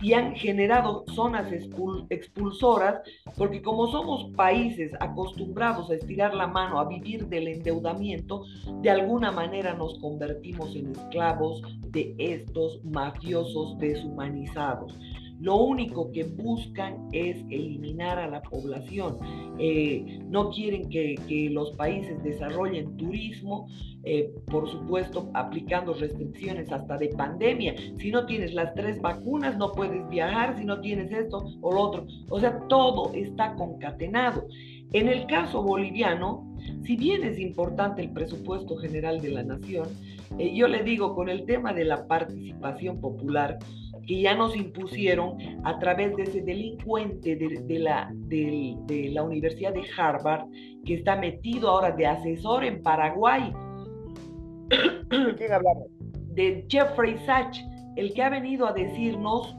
y 0.02 0.14
han 0.14 0.36
generado 0.36 1.06
zonas 1.14 1.52
expulsoras, 2.10 3.02
porque 3.38 3.62
como 3.62 3.88
somos 3.88 4.32
países 4.36 4.92
acostumbrados 5.00 5.90
a 5.90 5.96
estirar 5.96 6.34
la 6.34 6.48
mano, 6.48 6.80
a 6.80 6.88
vivir 6.88 7.28
del 7.28 7.48
endeudamiento, 7.48 8.44
de 8.82 8.90
alguna 8.90 9.32
manera 9.32 9.74
nos 9.74 10.00
convertimos 10.00 10.76
en 10.76 10.92
esclavos 10.92 11.62
de 11.90 12.16
estos 12.18 12.84
mafiosos 12.86 13.78
deshumanizados. 13.80 14.98
Lo 15.42 15.56
único 15.56 16.12
que 16.12 16.24
buscan 16.24 17.08
es 17.12 17.38
eliminar 17.50 18.20
a 18.20 18.28
la 18.28 18.44
población. 18.44 19.18
Eh, 19.58 20.20
no 20.30 20.52
quieren 20.52 20.88
que, 20.88 21.16
los 21.52 21.72
países 21.72 22.22
desarrollen 22.24 22.96
turismo, 22.98 23.68
eh, 24.04 24.32
por 24.46 24.70
supuesto, 24.70 25.32
aplicando 25.34 25.96
restricciones 25.96 26.72
hasta 26.72 26.96
de 26.98 27.08
pandemia. 27.10 27.74
Si 27.98 28.12
no 28.12 28.28
tienes 28.28 28.54
las 28.54 28.76
tres 28.76 29.02
vacunas, 29.02 29.58
no 29.58 29.72
puedes 29.72 30.08
viajar, 30.10 30.58
si 30.60 30.64
no 30.64 30.80
tienes 30.80 31.12
esto 31.12 31.44
o 31.62 31.74
lo 31.74 31.82
otro. 31.82 32.06
O 32.30 32.40
sea, 32.40 32.60
todo 32.68 33.12
está 33.16 33.56
concatenado. 33.56 34.48
En 34.94 35.08
el 35.08 35.26
caso 35.26 35.64
boliviano, 35.64 36.56
si 36.84 36.98
bien 36.98 37.24
es 37.24 37.40
importante 37.40 38.04
el 38.04 38.12
presupuesto 38.12 38.78
general 38.78 39.22
de 39.22 39.30
la 39.30 39.42
nación, 39.42 39.88
eh, 40.38 40.54
yo 40.56 40.68
le 40.68 40.84
digo 40.84 41.16
con 41.16 41.30
el 41.30 41.46
tema 41.46 41.74
de 41.74 41.86
la 41.86 42.08
participación 42.08 43.00
popular, 43.00 43.60
que 44.08 44.22
ya 44.22 44.36
nos 44.36 44.56
impusieron 44.56 45.38
a 45.64 45.78
través 45.80 46.16
de 46.16 46.24
ese 46.24 46.42
delincuente 46.42 47.36
de, 47.36 47.80
la, 47.80 48.10
de, 48.14 49.10
la 49.14 49.24
Universidad 49.24 49.74
de 49.74 49.84
Harvard, 49.98 50.48
que 50.86 50.96
está 50.96 51.16
metido 51.16 51.70
ahora 51.70 51.92
de 51.92 52.08
asesor 52.08 52.64
en 52.66 52.82
Paraguay. 52.82 53.54
¿De 54.70 55.36
quién 55.36 55.52
hablamos? 55.52 55.88
De 56.34 56.66
Jeffrey 56.68 57.18
Sachs, 57.26 57.64
el 57.96 58.14
que 58.14 58.24
ha 58.24 58.30
venido 58.30 58.66
a 58.68 58.74
decirnos 58.74 59.56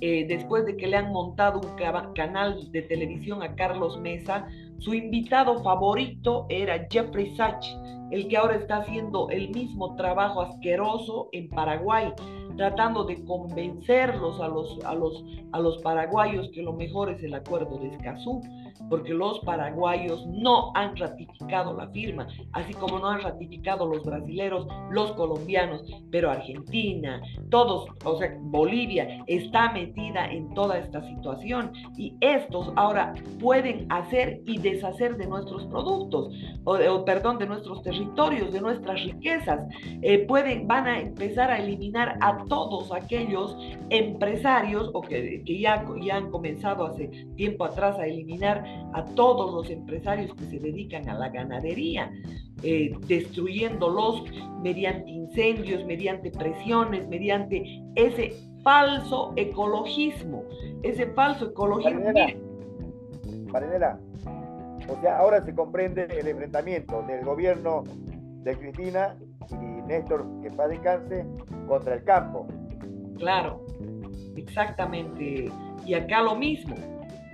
eh, 0.00 0.26
después 0.28 0.66
de 0.66 0.76
que 0.76 0.86
le 0.86 0.96
han 0.98 1.10
montado 1.10 1.60
un 1.60 2.12
canal 2.14 2.70
de 2.70 2.82
televisión 2.82 3.42
a 3.42 3.54
Carlos 3.54 3.98
Mesa, 3.98 4.46
su 4.78 4.92
invitado 4.92 5.62
favorito 5.62 6.46
era 6.50 6.86
Jeffrey 6.90 7.34
Sachs, 7.34 7.74
el 8.10 8.28
que 8.28 8.36
ahora 8.36 8.56
está 8.56 8.78
haciendo 8.78 9.28
el 9.30 9.50
mismo 9.50 9.94
trabajo 9.96 10.42
asqueroso 10.42 11.28
en 11.32 11.48
Paraguay, 11.48 12.12
tratando 12.56 13.04
de 13.04 13.24
convencerlos 13.24 14.40
a 14.40 14.48
los, 14.48 14.78
a 14.84 14.94
los, 14.94 15.24
a 15.52 15.60
los 15.60 15.78
paraguayos 15.78 16.50
que 16.52 16.62
lo 16.62 16.72
mejor 16.72 17.10
es 17.10 17.22
el 17.22 17.34
acuerdo 17.34 17.78
de 17.78 17.88
Escazú 17.88 18.40
porque 18.88 19.14
los 19.14 19.40
paraguayos 19.40 20.26
no 20.26 20.72
han 20.74 20.96
ratificado 20.96 21.74
la 21.74 21.88
firma, 21.88 22.26
así 22.52 22.74
como 22.74 22.98
no 22.98 23.08
han 23.08 23.22
ratificado 23.22 23.86
los 23.86 24.04
brasileros, 24.04 24.66
los 24.90 25.12
colombianos, 25.12 25.82
pero 26.10 26.30
Argentina, 26.30 27.20
todos, 27.50 27.86
o 28.04 28.16
sea, 28.16 28.36
Bolivia 28.40 29.24
está 29.26 29.72
metida 29.72 30.30
en 30.30 30.52
toda 30.54 30.78
esta 30.78 31.02
situación 31.02 31.72
y 31.96 32.14
estos 32.20 32.72
ahora 32.76 33.14
pueden 33.40 33.86
hacer 33.90 34.40
y 34.46 34.58
deshacer 34.58 35.16
de 35.16 35.26
nuestros 35.26 35.64
productos, 35.66 36.34
o, 36.64 37.04
perdón, 37.04 37.38
de 37.38 37.46
nuestros 37.46 37.82
territorios, 37.82 37.95
de 37.96 38.60
nuestras 38.60 39.02
riquezas, 39.04 39.66
eh, 40.02 40.26
pueden, 40.26 40.66
van 40.66 40.86
a 40.86 41.00
empezar 41.00 41.50
a 41.50 41.58
eliminar 41.58 42.18
a 42.20 42.44
todos 42.44 42.92
aquellos 42.92 43.56
empresarios 43.90 44.90
o 44.92 45.00
que, 45.00 45.42
que 45.44 45.58
ya, 45.60 45.84
ya 46.00 46.16
han 46.16 46.30
comenzado 46.30 46.86
hace 46.86 47.08
tiempo 47.36 47.64
atrás 47.64 47.98
a 47.98 48.06
eliminar 48.06 48.64
a 48.92 49.04
todos 49.04 49.52
los 49.52 49.70
empresarios 49.70 50.34
que 50.34 50.44
se 50.44 50.58
dedican 50.58 51.08
a 51.08 51.14
la 51.14 51.28
ganadería, 51.28 52.12
eh, 52.62 52.90
destruyéndolos 53.06 54.24
mediante 54.62 55.10
incendios, 55.10 55.84
mediante 55.84 56.30
presiones, 56.30 57.08
mediante 57.08 57.82
ese 57.94 58.34
falso 58.62 59.32
ecologismo, 59.36 60.44
ese 60.82 61.06
falso 61.12 61.46
ecologismo. 61.46 62.12
O 64.88 65.00
sea, 65.00 65.18
ahora 65.18 65.44
se 65.44 65.54
comprende 65.54 66.04
el 66.04 66.28
enfrentamiento 66.28 67.02
del 67.02 67.24
gobierno 67.24 67.84
de 68.42 68.56
Cristina 68.56 69.16
y 69.50 69.82
Néstor, 69.82 70.26
que 70.42 70.50
paz 70.50 70.68
descanse, 70.68 71.24
contra 71.66 71.94
el 71.94 72.04
campo. 72.04 72.46
Claro, 73.18 73.64
exactamente. 74.36 75.50
Y 75.84 75.94
acá 75.94 76.22
lo 76.22 76.36
mismo 76.36 76.74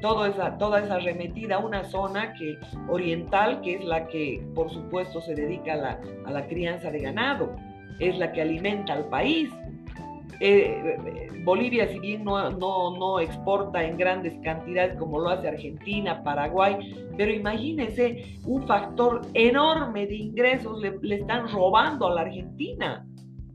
toda 0.03 0.29
esa, 0.29 0.59
toda 0.59 0.81
esa 0.81 0.99
remetida 0.99 1.57
a 1.57 1.59
una 1.61 1.85
zona 1.85 2.35
que, 2.35 2.59
oriental, 2.89 3.63
que 3.63 3.77
es 3.77 3.85
la 3.85 4.07
que, 4.09 4.45
por 4.55 4.71
supuesto, 4.71 5.23
se 5.23 5.35
dedica 5.35 5.73
a 5.73 5.77
la, 5.77 6.01
a 6.27 6.31
la 6.31 6.47
crianza 6.47 6.91
de 6.91 6.99
ganado, 6.99 7.57
es 7.99 8.19
la 8.19 8.33
que 8.33 8.43
alimenta 8.43 8.93
al 8.93 9.07
país. 9.07 9.51
Eh, 10.41 11.29
Bolivia, 11.45 11.89
si 11.89 11.99
bien 11.99 12.25
no, 12.25 12.51
no, 12.51 12.97
no, 12.97 13.21
exporta 13.21 13.85
en 13.85 13.97
grandes 13.97 14.35
cantidades 14.43 14.97
como 14.99 15.19
lo 15.21 15.29
hace 15.29 15.49
Argentina, 15.49 16.23
Paraguay, 16.23 16.95
pero 17.17 17.33
imagínense 17.33 18.39
un 18.45 18.67
factor 18.67 19.23
enorme 19.35 20.07
de 20.07 20.17
ingresos 20.17 20.81
le, 20.81 20.99
le 21.03 21.17
están 21.17 21.49
robando 21.49 22.09
a 22.09 22.15
la 22.15 22.21
Argentina. 22.23 23.07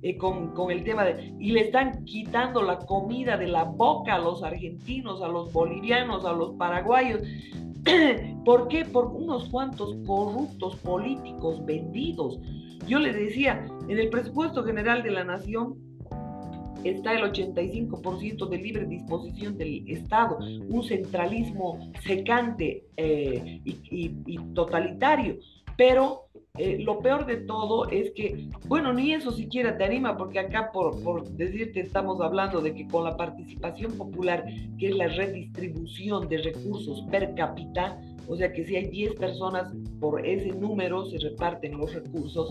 Eh, 0.03 0.15
con, 0.15 0.53
el 0.69 0.83
tema 0.83 1.05
de... 1.05 1.33
Y 1.39 1.51
le 1.51 1.61
están 1.61 2.05
quitando 2.05 2.61
la 2.61 2.77
comida 2.77 3.35
de 3.35 3.47
la 3.47 3.63
boca 3.63 4.15
a 4.15 4.19
los 4.19 4.43
argentinos, 4.43 5.23
a 5.23 5.27
los 5.27 5.51
bolivianos, 5.51 6.23
a 6.23 6.33
los 6.33 6.51
paraguayos. 6.51 7.21
¿Por 8.45 8.67
qué? 8.67 8.85
Por 8.85 9.07
unos 9.07 9.49
cuantos 9.49 9.95
corruptos 10.05 10.75
políticos 10.77 11.65
vendidos. 11.65 12.39
Yo 12.87 12.99
le 12.99 13.11
decía, 13.11 13.67
en 13.89 13.97
el 13.97 14.09
presupuesto 14.09 14.63
general 14.63 15.01
de 15.01 15.11
la 15.11 15.23
nación 15.23 15.75
está 16.89 17.13
el 17.13 17.23
85% 17.31 18.49
de 18.49 18.57
libre 18.57 18.85
disposición 18.85 19.57
del 19.57 19.83
Estado, 19.87 20.37
un 20.39 20.83
centralismo 20.83 21.91
secante 22.03 22.85
eh, 22.95 23.61
y 23.63 24.37
totalitario, 24.53 25.37
pero 25.77 26.27
eh, 26.57 26.79
lo 26.79 26.99
peor 26.99 27.27
de 27.27 27.37
todo 27.37 27.87
es 27.89 28.11
que, 28.11 28.49
bueno, 28.67 28.91
ni 28.91 29.13
eso 29.13 29.31
siquiera 29.31 29.77
te 29.77 29.83
anima, 29.83 30.17
porque 30.17 30.39
acá 30.39 30.71
por, 30.71 31.01
por 31.03 31.29
decirte 31.29 31.81
estamos 31.81 32.19
hablando 32.19 32.61
de 32.61 32.73
que 32.73 32.87
con 32.87 33.03
la 33.03 33.15
participación 33.15 33.95
popular, 33.95 34.43
que 34.79 34.87
es 34.87 34.95
la 34.95 35.07
redistribución 35.07 36.27
de 36.27 36.39
recursos 36.39 37.03
per 37.11 37.35
cápita, 37.35 38.01
o 38.27 38.35
sea 38.35 38.51
que 38.51 38.65
si 38.65 38.75
hay 38.75 38.87
10 38.87 39.15
personas 39.15 39.71
por 39.99 40.25
ese 40.25 40.51
número 40.51 41.05
se 41.05 41.19
reparten 41.19 41.77
los 41.77 41.93
recursos, 41.93 42.49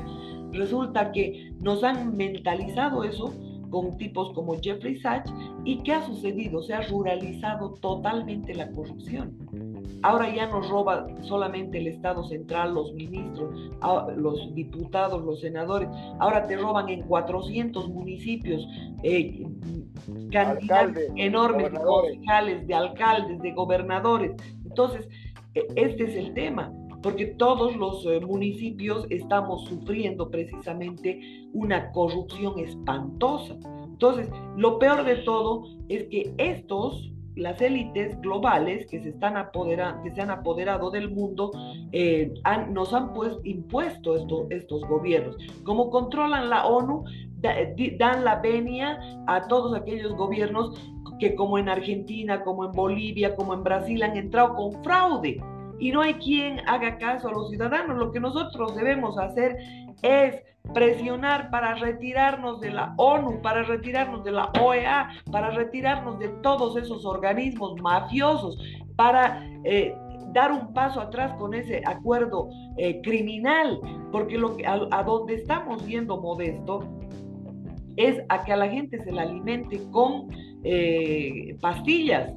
resulta 0.52 1.10
que 1.10 1.52
nos 1.60 1.82
han 1.82 2.16
mentalizado 2.16 3.02
eso 3.02 3.34
con 3.70 3.96
tipos 3.98 4.32
como 4.32 4.54
Jeffrey 4.60 4.98
Sachs 5.00 5.32
y 5.64 5.78
¿qué 5.82 5.94
ha 5.94 6.06
sucedido? 6.06 6.62
Se 6.62 6.74
ha 6.74 6.82
ruralizado 6.82 7.74
totalmente 7.74 8.54
la 8.54 8.70
corrupción. 8.70 9.36
Ahora 10.02 10.34
ya 10.34 10.46
nos 10.46 10.68
roba 10.68 11.06
solamente 11.22 11.78
el 11.78 11.88
Estado 11.88 12.24
central, 12.24 12.74
los 12.74 12.92
ministros, 12.92 13.70
los 14.16 14.54
diputados, 14.54 15.24
los 15.24 15.40
senadores. 15.40 15.88
Ahora 16.18 16.46
te 16.46 16.56
roban 16.56 16.88
en 16.88 17.02
400 17.02 17.88
municipios 17.88 18.66
eh, 19.02 19.44
cantidades 20.30 21.10
enormes 21.16 21.72
de 21.72 21.78
concejales, 21.80 22.66
de 22.66 22.74
alcaldes, 22.74 23.40
de 23.40 23.52
gobernadores. 23.52 24.32
Entonces, 24.64 25.08
e, 25.54 25.66
este 25.74 26.04
es 26.04 26.16
el 26.16 26.34
tema 26.34 26.72
porque 27.06 27.26
todos 27.26 27.76
los 27.76 28.04
eh, 28.04 28.18
municipios 28.18 29.06
estamos 29.10 29.64
sufriendo 29.66 30.28
precisamente 30.28 31.20
una 31.52 31.92
corrupción 31.92 32.58
espantosa. 32.58 33.56
Entonces, 33.84 34.28
lo 34.56 34.80
peor 34.80 35.04
de 35.04 35.18
todo 35.18 35.68
es 35.88 36.02
que 36.08 36.34
estos 36.36 37.12
las 37.36 37.60
élites 37.60 38.20
globales 38.22 38.90
que 38.90 39.00
se, 39.00 39.10
están 39.10 39.34
que 40.02 40.10
se 40.10 40.20
han 40.20 40.30
apoderado 40.30 40.90
del 40.90 41.08
mundo 41.08 41.52
eh, 41.92 42.34
nos 42.70 42.92
han 42.92 43.12
pues, 43.12 43.36
impuesto 43.44 44.48
estos 44.50 44.82
gobiernos. 44.88 45.36
Como 45.62 45.90
controlan 45.90 46.50
la 46.50 46.66
ONU, 46.66 47.04
dan 47.98 48.24
la 48.24 48.40
venia 48.40 48.98
a 49.28 49.46
todos 49.46 49.76
aquellos 49.76 50.12
gobiernos 50.16 50.74
que 51.20 51.36
como 51.36 51.56
en 51.56 51.68
Argentina, 51.68 52.42
como 52.42 52.64
en 52.64 52.72
Bolivia, 52.72 53.36
como 53.36 53.54
en 53.54 53.62
Brasil 53.62 54.02
han 54.02 54.16
entrado 54.16 54.56
con 54.56 54.82
fraude. 54.82 55.40
Y 55.78 55.92
no 55.92 56.00
hay 56.00 56.14
quien 56.14 56.60
haga 56.68 56.98
caso 56.98 57.28
a 57.28 57.32
los 57.32 57.50
ciudadanos. 57.50 57.96
Lo 57.98 58.12
que 58.12 58.20
nosotros 58.20 58.74
debemos 58.74 59.18
hacer 59.18 59.56
es 60.02 60.42
presionar 60.74 61.50
para 61.50 61.74
retirarnos 61.74 62.60
de 62.60 62.70
la 62.70 62.94
ONU, 62.96 63.40
para 63.42 63.62
retirarnos 63.62 64.24
de 64.24 64.32
la 64.32 64.50
OEA, 64.60 65.10
para 65.30 65.50
retirarnos 65.50 66.18
de 66.18 66.28
todos 66.42 66.76
esos 66.76 67.04
organismos 67.04 67.80
mafiosos, 67.80 68.58
para 68.96 69.46
eh, 69.64 69.94
dar 70.32 70.52
un 70.52 70.72
paso 70.72 71.00
atrás 71.00 71.32
con 71.38 71.54
ese 71.54 71.82
acuerdo 71.86 72.48
eh, 72.76 73.00
criminal, 73.02 73.80
porque 74.12 74.38
lo 74.38 74.56
que, 74.56 74.66
a, 74.66 75.02
donde 75.02 75.34
estamos 75.34 75.86
yendo 75.86 76.20
modesto 76.20 76.80
es 77.96 78.20
a 78.28 78.44
que 78.44 78.52
a 78.52 78.56
la 78.56 78.68
gente 78.68 79.02
se 79.02 79.12
la 79.12 79.22
alimente 79.22 79.80
con 79.90 80.28
eh, 80.62 81.56
pastillas. 81.60 82.32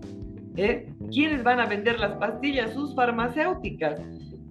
¿Quiénes 1.11 1.43
van 1.43 1.59
a 1.59 1.65
vender 1.65 1.99
las 1.99 2.13
pastillas? 2.17 2.71
Sus 2.73 2.95
farmacéuticas. 2.95 4.01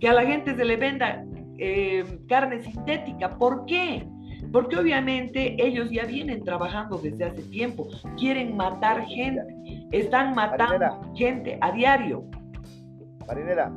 Que 0.00 0.08
a 0.08 0.12
la 0.12 0.24
gente 0.24 0.54
se 0.54 0.64
le 0.64 0.76
venda 0.76 1.24
eh, 1.58 2.04
carne 2.28 2.62
sintética. 2.62 3.36
¿Por 3.36 3.66
qué? 3.66 4.06
Porque 4.52 4.76
obviamente 4.76 5.56
ellos 5.62 5.90
ya 5.90 6.04
vienen 6.04 6.44
trabajando 6.44 6.98
desde 6.98 7.24
hace 7.24 7.42
tiempo, 7.42 7.88
quieren 8.16 8.56
matar 8.56 9.04
gente, 9.06 9.42
están 9.90 10.34
matando 10.34 11.00
gente 11.14 11.58
a 11.60 11.72
diario. 11.72 12.24
Marinela, 13.26 13.72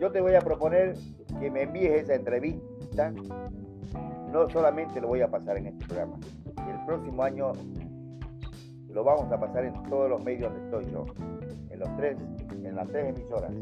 yo 0.00 0.10
te 0.12 0.20
voy 0.20 0.34
a 0.34 0.40
proponer 0.40 0.94
que 1.40 1.50
me 1.50 1.62
envíes 1.62 2.02
esa 2.02 2.14
entrevista. 2.14 3.12
No 4.30 4.48
solamente 4.50 5.00
lo 5.00 5.08
voy 5.08 5.22
a 5.22 5.28
pasar 5.28 5.56
en 5.56 5.66
este 5.66 5.84
programa, 5.86 6.16
el 6.56 6.86
próximo 6.86 7.22
año 7.22 7.52
lo 8.92 9.04
vamos 9.04 9.30
a 9.32 9.40
pasar 9.40 9.64
en 9.64 9.74
todos 9.88 10.10
los 10.10 10.22
medios 10.22 10.52
donde 10.52 10.64
estoy 10.64 10.92
yo, 10.92 11.06
en 11.70 11.78
los 11.78 11.96
tres, 11.96 12.16
en 12.50 12.76
las 12.76 12.88
tres 12.88 13.16
emisoras. 13.16 13.52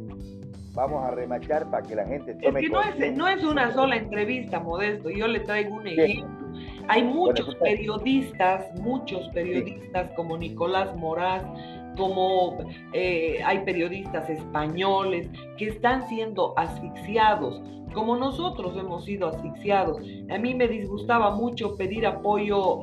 Vamos 0.74 1.04
a 1.04 1.10
remachar 1.10 1.68
para 1.70 1.86
que 1.86 1.96
la 1.96 2.06
gente 2.06 2.34
tome 2.34 2.60
Es 2.60 2.66
que 2.66 2.72
no 2.72 2.82
es, 2.82 3.16
no 3.16 3.28
es, 3.28 3.44
una 3.44 3.72
sola 3.72 3.96
entrevista, 3.96 4.60
Modesto, 4.60 5.10
yo 5.10 5.26
le 5.26 5.40
traigo 5.40 5.76
un 5.76 5.86
ejemplo. 5.86 6.38
Hay 6.88 7.04
muchos 7.04 7.54
periodistas, 7.56 8.72
muchos 8.80 9.28
periodistas 9.28 10.10
como 10.12 10.36
Nicolás 10.36 10.94
Moraz, 10.96 11.44
como 11.96 12.58
eh, 12.92 13.40
hay 13.44 13.58
periodistas 13.64 14.28
españoles 14.30 15.28
que 15.58 15.68
están 15.68 16.08
siendo 16.08 16.56
asfixiados 16.56 17.60
como 17.94 18.16
nosotros 18.16 18.76
hemos 18.76 19.04
sido 19.04 19.28
asfixiados. 19.28 19.98
A 20.30 20.38
mí 20.38 20.54
me 20.54 20.68
disgustaba 20.68 21.34
mucho 21.34 21.76
pedir 21.76 22.06
apoyo 22.06 22.80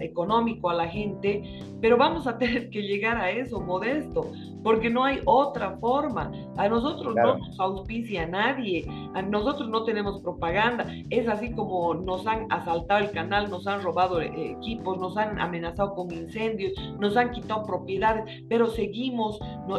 económico 0.00 0.70
a 0.70 0.74
la 0.74 0.88
gente, 0.88 1.42
pero 1.80 1.96
vamos 1.96 2.26
a 2.26 2.38
tener 2.38 2.70
que 2.70 2.82
llegar 2.82 3.16
a 3.16 3.30
eso, 3.30 3.60
modesto, 3.60 4.30
porque 4.62 4.88
no 4.88 5.04
hay 5.04 5.20
otra 5.26 5.76
forma. 5.78 6.32
A 6.56 6.68
nosotros 6.68 7.14
no 7.14 7.38
nos 7.38 7.60
auspicia 7.60 8.26
nadie, 8.26 8.86
a 9.14 9.22
nosotros 9.22 9.68
no 9.68 9.84
tenemos 9.84 10.22
propaganda. 10.22 10.86
Es 11.10 11.28
así 11.28 11.52
como 11.52 11.94
nos 11.94 12.26
han 12.26 12.50
asaltado 12.50 13.04
el 13.04 13.10
canal, 13.10 13.50
nos 13.50 13.66
han 13.66 13.82
robado 13.82 14.20
eh, 14.20 14.52
equipos, 14.58 14.98
nos 14.98 15.16
han 15.16 15.38
amenazado 15.38 15.94
con 15.94 16.10
incendios, 16.12 16.72
nos 16.98 17.16
han 17.16 17.30
quitado 17.32 17.64
propiedades, 17.64 18.42
pero 18.48 18.66
seguimos 18.68 19.38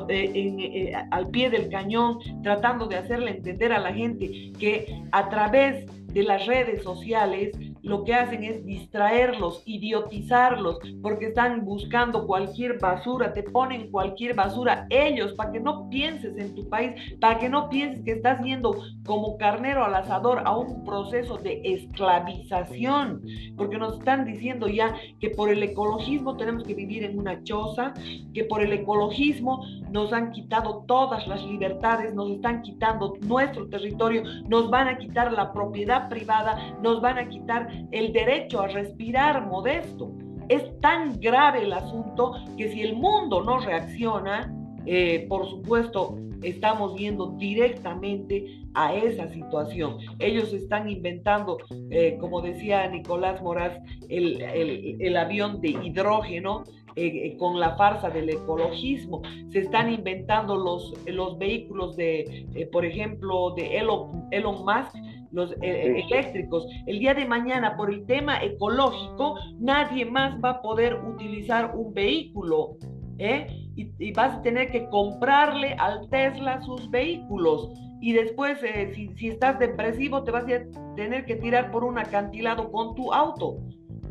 eh, 0.09 0.31
eh, 0.35 0.93
al 1.11 1.27
pie 1.29 1.49
del 1.49 1.69
cañón 1.69 2.19
tratando 2.43 2.87
de 2.87 2.97
hacerle 2.97 3.31
entender 3.31 3.73
a 3.73 3.79
la 3.79 3.93
gente 3.93 4.29
que 4.59 4.85
a 5.11 5.29
través 5.29 5.85
de 6.13 6.23
las 6.23 6.45
redes 6.45 6.83
sociales 6.83 7.51
lo 7.85 8.03
que 8.03 8.13
hacen 8.13 8.43
es 8.43 8.65
distraerlos, 8.65 9.61
idiotizarlos, 9.65 10.79
porque 11.01 11.27
están 11.27 11.63
buscando 11.63 12.25
cualquier 12.25 12.79
basura, 12.79 13.31
te 13.33 13.43
ponen 13.43 13.91
cualquier 13.91 14.35
basura 14.35 14.87
ellos 14.89 15.33
para 15.33 15.51
que 15.51 15.59
no 15.59 15.87
pienses 15.89 16.35
en 16.37 16.55
tu 16.55 16.67
país, 16.67 16.93
para 17.21 17.37
que 17.37 17.47
no 17.47 17.69
pienses 17.69 18.03
que 18.03 18.13
estás 18.13 18.43
yendo 18.43 18.75
como 19.05 19.37
carnero 19.37 19.85
al 19.85 19.93
asador 19.93 20.41
a 20.45 20.57
un 20.57 20.83
proceso 20.83 21.37
de 21.37 21.61
esclavización, 21.63 23.21
porque 23.55 23.77
nos 23.77 23.99
están 23.99 24.25
diciendo 24.25 24.67
ya 24.67 24.95
que 25.19 25.29
por 25.29 25.49
el 25.49 25.61
ecologismo 25.61 26.37
tenemos 26.37 26.63
que 26.63 26.73
vivir 26.73 27.03
en 27.03 27.19
una 27.19 27.43
choza, 27.43 27.93
que 28.33 28.43
por 28.45 28.61
el 28.63 28.73
ecologismo 28.73 29.63
nos 29.91 30.11
han 30.11 30.31
quitado 30.31 30.83
todas 30.87 31.27
las 31.27 31.43
libertades, 31.45 32.15
nos 32.15 32.31
están 32.31 32.63
quitando 32.63 33.13
nuestro 33.21 33.67
territorio, 33.67 34.23
nos 34.49 34.71
van 34.71 34.87
a 34.87 34.97
quitar 34.97 35.31
la 35.31 35.53
propiedad 35.53 36.09
privada, 36.09 36.75
nos 36.81 36.99
van 36.99 37.19
a 37.19 37.29
quitar 37.29 37.74
el 37.91 38.13
derecho 38.13 38.61
a 38.61 38.67
respirar 38.67 39.47
modesto. 39.47 40.11
Es 40.49 40.79
tan 40.81 41.19
grave 41.19 41.63
el 41.63 41.73
asunto 41.73 42.33
que 42.57 42.69
si 42.71 42.81
el 42.81 42.95
mundo 42.95 43.43
no 43.43 43.59
reacciona, 43.59 44.53
eh, 44.85 45.25
por 45.27 45.49
supuesto, 45.49 46.17
estamos 46.43 46.95
yendo 46.97 47.31
directamente 47.37 48.61
a 48.75 48.93
esa 48.93 49.27
situación. 49.29 49.97
Ellos 50.19 50.53
están 50.53 50.89
inventando, 50.89 51.57
eh, 51.89 52.17
como 52.19 52.41
decía 52.41 52.87
Nicolás 52.87 53.41
Moraz, 53.41 53.79
el, 54.09 55.17
avión 55.17 55.61
de 55.61 55.69
hidrógeno 55.69 56.63
eh, 56.95 57.35
con 57.37 57.59
la 57.59 57.75
farsa 57.75 58.09
del 58.09 58.29
ecologismo. 58.29 59.21
Se 59.49 59.59
están 59.59 59.91
inventando 59.91 60.55
los, 60.55 60.93
los 61.07 61.37
vehículos 61.39 61.95
de, 61.95 62.67
por 62.71 62.85
ejemplo, 62.85 63.51
de 63.55 63.77
Elon, 63.77 64.27
Elon 64.31 64.63
Musk, 64.65 64.95
los 65.35 65.51
eh, 65.51 65.57
eh, 65.61 66.05
eléctricos. 66.07 66.65
El 66.87 66.99
día 66.99 67.13
de 67.13 67.25
mañana, 67.25 67.75
por 67.75 67.93
el 67.93 68.05
tema 68.05 68.41
ecológico, 68.41 69.35
nadie 69.59 70.05
más 70.05 70.39
va 70.43 70.49
a 70.51 70.61
poder 70.61 70.95
utilizar 70.95 71.75
un 71.75 71.93
vehículo. 71.93 72.77
¿eh? 73.19 73.47
Y, 73.75 74.11
vas 74.13 74.37
a 74.37 74.41
tener 74.41 74.71
que 74.71 74.89
comprarle 74.89 75.75
al 75.77 76.09
Tesla 76.09 76.61
sus 76.61 76.89
vehículos. 76.89 77.69
Y 78.01 78.13
después, 78.13 78.59
si, 78.93 79.09
si 79.15 79.27
estás 79.27 79.59
depresivo, 79.59 80.23
te 80.23 80.31
vas 80.31 80.45
a 80.45 80.95
tener 80.95 81.25
que 81.25 81.35
tirar 81.35 81.71
por 81.71 81.83
un 81.83 81.97
acantilado 81.97 82.71
con 82.71 82.95
tu 82.95 83.13
auto, 83.13 83.57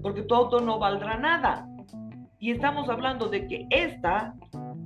porque 0.02 0.22
tu 0.22 0.34
auto 0.34 0.60
no 0.60 0.78
valdrá 0.78 1.16
nada. 1.16 1.66
Y 2.38 2.50
estamos 2.50 2.88
hablando 2.90 3.28
de 3.28 3.46
que 3.46 3.66
esta 3.70 4.34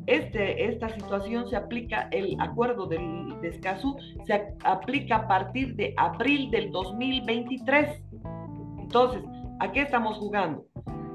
este, 0.09 0.64
esta 0.64 0.88
situación 0.88 1.49
se 1.49 1.57
aplica, 1.57 2.09
el 2.12 2.35
acuerdo 2.40 2.87
del, 2.87 3.38
de 3.42 3.49
Escazú 3.49 3.97
se 4.27 4.55
aplica 4.64 5.16
a 5.16 5.29
partir 5.29 5.77
de 5.77 5.92
abril 5.99 6.51
del 6.51 6.71
2023. 6.71 8.03
Entonces, 8.79 9.23
¿a 9.61 9.71
qué 9.71 9.83
estamos 9.83 10.16
jugando? 10.16 10.64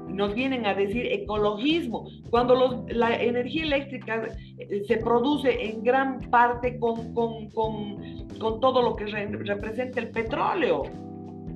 Nos 0.08 0.32
vienen 0.32 0.64
a 0.64 0.74
decir 0.74 1.06
ecologismo, 1.06 2.06
cuando 2.30 2.54
los, 2.54 2.84
la 2.94 3.20
energía 3.20 3.64
eléctrica 3.64 4.28
eh, 4.58 4.84
se 4.86 4.98
produce 4.98 5.70
en 5.70 5.82
gran 5.82 6.20
parte 6.30 6.78
con, 6.78 7.12
con, 7.14 7.50
con, 7.50 8.28
con 8.38 8.60
todo 8.60 8.80
lo 8.80 8.94
que 8.94 9.06
representa 9.06 9.98
el 9.98 10.10
petróleo 10.10 10.84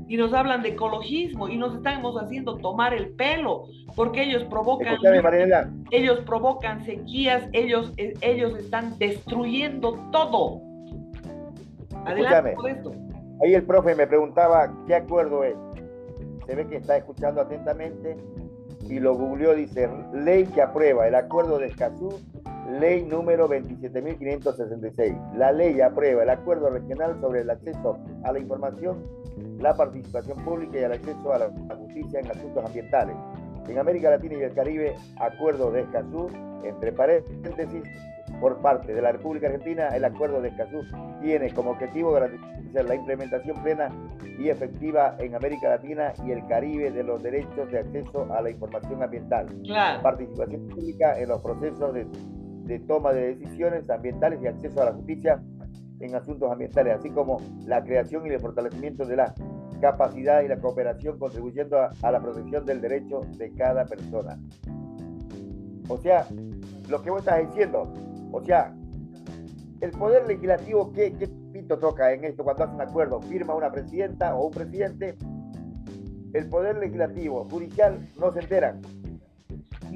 y 0.09 0.16
nos 0.16 0.33
hablan 0.33 0.62
de 0.62 0.71
ecologismo 0.71 1.49
y 1.49 1.57
nos 1.57 1.75
estamos 1.77 2.16
haciendo 2.16 2.57
tomar 2.57 2.94
el 2.94 3.11
pelo 3.11 3.64
porque 3.94 4.23
ellos 4.23 4.44
provocan 4.44 4.97
ellos 5.90 6.21
provocan 6.21 6.85
sequías 6.85 7.49
ellos 7.53 7.92
eh, 7.99 8.14
ellos 8.23 8.59
están 8.59 8.99
destruyendo 8.99 9.99
todo. 10.11 10.62
Adelante 12.07 12.53
por 12.57 12.71
esto. 12.71 12.92
Ahí 13.42 13.55
el 13.55 13.64
profe 13.64 13.94
me 13.94 14.07
preguntaba 14.07 14.73
qué 14.87 14.94
acuerdo 14.94 15.44
es. 15.44 15.55
Se 16.47 16.55
ve 16.55 16.66
que 16.66 16.77
está 16.77 16.97
escuchando 16.97 17.42
atentamente 17.42 18.16
y 18.88 18.99
lo 19.01 19.14
googleó 19.14 19.55
dice 19.55 19.88
ley 20.14 20.47
que 20.47 20.62
aprueba 20.62 21.07
el 21.07 21.14
acuerdo 21.14 21.59
de 21.59 21.66
Escazú 21.66 22.21
ley 22.68 23.02
número 23.02 23.48
27.566 23.48 25.37
la 25.37 25.52
ley 25.52 25.81
aprueba 25.81 26.22
el 26.22 26.31
acuerdo 26.31 26.70
regional 26.70 27.18
sobre 27.20 27.40
el 27.40 27.50
acceso 27.50 27.98
a 28.24 28.33
la 28.33 28.38
información 28.38 29.02
la 29.61 29.74
participación 29.74 30.38
pública 30.44 30.78
y 30.78 30.83
el 30.83 30.92
acceso 30.92 31.33
a 31.33 31.38
la 31.38 31.50
justicia 31.76 32.20
en 32.20 32.31
asuntos 32.31 32.64
ambientales. 32.64 33.16
En 33.68 33.78
América 33.78 34.11
Latina 34.11 34.35
y 34.37 34.42
el 34.42 34.54
Caribe, 34.54 34.94
acuerdo 35.18 35.70
de 35.70 35.83
Escazú, 35.83 36.28
entre 36.64 36.92
paréntesis, 36.92 37.83
por 38.40 38.59
parte 38.59 38.94
de 38.94 39.02
la 39.02 39.12
República 39.12 39.48
Argentina, 39.48 39.88
el 39.88 40.04
acuerdo 40.04 40.40
de 40.40 40.48
Escazú 40.48 40.83
tiene 41.20 41.50
como 41.50 41.72
objetivo 41.72 42.12
garantizar 42.12 42.85
la 42.85 42.94
implementación 42.94 43.62
plena 43.62 43.88
y 44.38 44.48
efectiva 44.48 45.16
en 45.18 45.35
América 45.35 45.70
Latina 45.70 46.12
y 46.24 46.31
el 46.31 46.46
Caribe 46.46 46.90
de 46.90 47.02
los 47.02 47.22
derechos 47.22 47.70
de 47.70 47.81
acceso 47.81 48.33
a 48.33 48.40
la 48.40 48.50
información 48.50 49.02
ambiental, 49.02 49.46
participación 50.02 50.68
pública 50.68 51.18
en 51.18 51.28
los 51.28 51.42
procesos 51.42 51.94
de, 51.94 52.07
de 52.68 52.78
toma 52.81 53.12
de 53.12 53.35
decisiones 53.35 53.88
ambientales 53.88 54.40
y 54.42 54.46
acceso 54.46 54.83
a 54.83 54.85
la 54.87 54.92
justicia 54.92 55.42
en 56.00 56.14
asuntos 56.14 56.52
ambientales, 56.52 56.98
así 56.98 57.11
como 57.11 57.40
la 57.66 57.83
creación 57.83 58.26
y 58.26 58.31
el 58.31 58.38
fortalecimiento 58.38 59.04
de 59.04 59.16
la 59.16 59.35
capacidad 59.81 60.42
y 60.42 60.48
la 60.48 60.59
cooperación 60.59 61.18
contribuyendo 61.18 61.78
a, 61.81 62.12
la 62.12 62.20
protección 62.20 62.64
del 62.66 62.81
derecho 62.81 63.20
de 63.37 63.52
cada 63.54 63.85
persona. 63.87 64.38
O 65.88 65.96
sea, 65.96 66.26
lo 66.88 67.02
que 67.02 67.11
vos 67.11 67.20
estás 67.20 67.40
diciendo, 67.48 67.92
o 68.31 68.42
sea, 68.44 68.74
el 69.81 69.90
poder 69.92 70.26
legislativo, 70.26 70.92
¿qué, 70.92 71.14
qué 71.14 71.28
pito 71.52 71.78
toca 71.78 72.12
en 72.12 72.24
esto 72.24 72.44
cuando 72.44 72.64
hace 72.64 72.74
un 72.74 72.83
acuerdo? 72.83 73.20
Firma 73.22 73.54
una 73.54 73.70
presidenta 73.70 74.37
o 74.37 74.46
un 74.46 74.52
presidente. 74.52 75.16
El 76.35 76.48
poder 76.48 76.76
legislativo, 76.76 77.46
judicial, 77.50 77.98
no 78.20 78.31
se 78.33 78.40
enteran. 78.40 78.83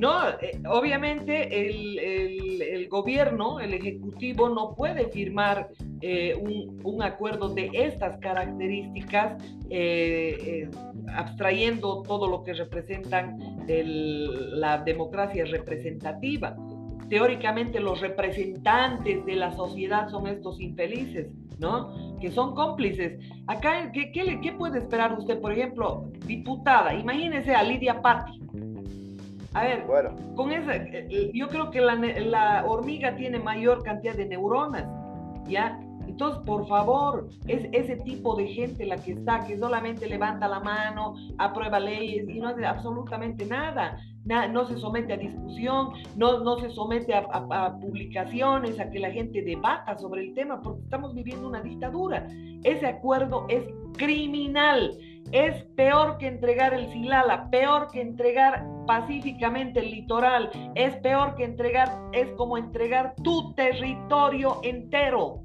No, 0.02 0.30
eh, 0.30 0.60
obviamente 0.68 1.68
el, 2.74 2.88
gobierno, 2.88 3.60
el 3.60 3.72
ejecutivo 3.72 4.48
no 4.48 4.74
puede 4.74 5.06
firmar 5.10 5.68
eh, 6.00 6.34
un, 6.82 7.00
acuerdo 7.04 7.48
de 7.50 7.70
estas 7.72 8.18
características 8.18 9.40
eh, 9.70 10.68
abstrayendo 11.14 12.02
todo 12.02 12.26
lo 12.26 12.42
que 12.42 12.52
representan 12.52 13.38
la 13.68 14.78
democracia 14.78 15.44
representativa. 15.44 16.56
Teóricamente 17.08 17.78
los 17.78 18.00
representantes 18.00 19.24
de 19.24 19.36
la 19.36 19.52
sociedad 19.52 20.08
son 20.08 20.26
estos 20.26 20.60
infelices, 20.60 21.28
¿no? 21.60 22.18
Que 22.18 22.32
son 22.32 22.56
cómplices. 22.56 23.20
Acá, 23.46 23.92
¿qué, 23.92 24.10
qué, 24.10 24.52
puede 24.58 24.80
esperar 24.80 25.16
usted, 25.16 25.40
por 25.40 25.52
ejemplo, 25.52 26.10
diputada? 26.26 26.92
Imagínese 26.92 27.54
a 27.54 27.62
Lidia 27.62 28.02
Patti 28.02 28.42
a 29.54 29.64
ver, 29.64 29.86
con 30.34 30.52
esa, 30.52 30.76
eh, 30.76 31.06
eh, 31.10 31.30
yo 31.34 31.48
creo 31.48 31.70
que 31.70 31.80
la, 31.80 32.64
hormiga 32.66 33.14
tiene 33.16 33.38
mayor 33.38 33.82
cantidad 33.82 34.14
de 34.14 34.26
neuronas, 34.26 34.86
¿ya? 35.46 35.78
Entonces, 36.06 36.42
por 36.44 36.66
favor, 36.66 37.28
es 37.46 37.68
ese 37.72 37.96
tipo 37.96 38.34
de 38.36 38.46
gente 38.46 38.84
la 38.86 38.96
que 38.96 39.12
está, 39.12 39.44
que 39.46 39.56
solamente 39.56 40.06
levanta 40.06 40.48
la 40.48 40.60
mano, 40.60 41.14
aprueba 41.38 41.80
leyes 41.80 42.28
y 42.28 42.38
no 42.40 42.48
hace 42.48 42.66
absolutamente 42.66 43.46
nada. 43.46 43.98
no 44.24 44.66
se 44.66 44.76
somete 44.78 45.12
a 45.12 45.16
discusión, 45.16 45.90
no, 46.16 46.40
no 46.40 46.58
se 46.58 46.70
somete 46.70 47.14
a, 47.14 47.26
a, 47.30 47.78
publicaciones, 47.78 48.78
a 48.80 48.90
que 48.90 48.98
la 48.98 49.10
gente 49.10 49.42
debata 49.42 49.96
sobre 49.98 50.22
el 50.22 50.34
tema, 50.34 50.60
porque 50.60 50.82
estamos 50.82 51.14
viviendo 51.14 51.48
una 51.48 51.62
dictadura. 51.62 52.26
Ese 52.62 52.86
acuerdo 52.86 53.46
es 53.48 53.64
criminal 53.96 54.98
es 55.32 55.64
peor 55.76 56.18
que 56.18 56.26
entregar 56.26 56.74
el 56.74 56.92
Silala, 56.92 57.48
peor 57.50 57.88
que 57.90 58.00
entregar 58.00 58.66
pacíficamente 58.86 59.80
el 59.80 59.90
litoral, 59.90 60.50
es 60.74 60.96
peor 60.96 61.34
que 61.36 61.44
entregar, 61.44 61.88
es 62.12 62.30
como 62.32 62.56
entregar 62.56 63.14
tu 63.22 63.54
territorio 63.54 64.60
entero. 64.62 65.42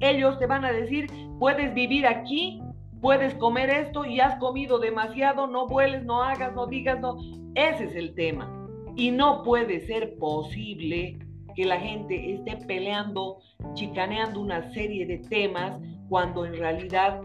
Ellos 0.00 0.38
te 0.38 0.46
van 0.46 0.64
a 0.64 0.72
decir, 0.72 1.10
puedes 1.38 1.72
vivir 1.74 2.06
aquí, 2.06 2.62
puedes 3.00 3.34
comer 3.34 3.70
esto 3.70 4.04
y 4.04 4.20
has 4.20 4.38
comido 4.38 4.78
demasiado, 4.78 5.46
no 5.46 5.66
vueles, 5.66 6.04
no 6.04 6.22
hagas, 6.22 6.54
no 6.54 6.66
digas, 6.66 7.00
no. 7.00 7.16
Ese 7.54 7.84
es 7.84 7.94
el 7.96 8.14
tema. 8.14 8.52
Y 8.94 9.10
no 9.10 9.42
puede 9.42 9.80
ser 9.86 10.16
posible 10.18 11.18
que 11.54 11.64
la 11.64 11.80
gente 11.80 12.34
esté 12.34 12.56
peleando, 12.66 13.38
chicaneando 13.74 14.40
una 14.40 14.70
serie 14.72 15.06
de 15.06 15.18
temas 15.18 15.80
cuando 16.08 16.44
en 16.44 16.54
realidad 16.54 17.20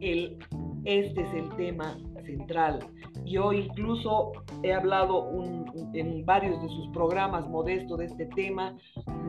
el, 0.00 0.38
este 0.84 1.22
es 1.22 1.34
el 1.34 1.48
tema 1.56 1.96
central. 2.26 2.80
Yo 3.24 3.52
incluso 3.52 4.32
he 4.62 4.72
hablado 4.72 5.30
en 5.94 6.24
varios 6.24 6.60
de 6.62 6.68
sus 6.68 6.88
programas 6.88 7.48
modestos 7.48 7.98
de 7.98 8.06
este 8.06 8.26
tema. 8.26 8.76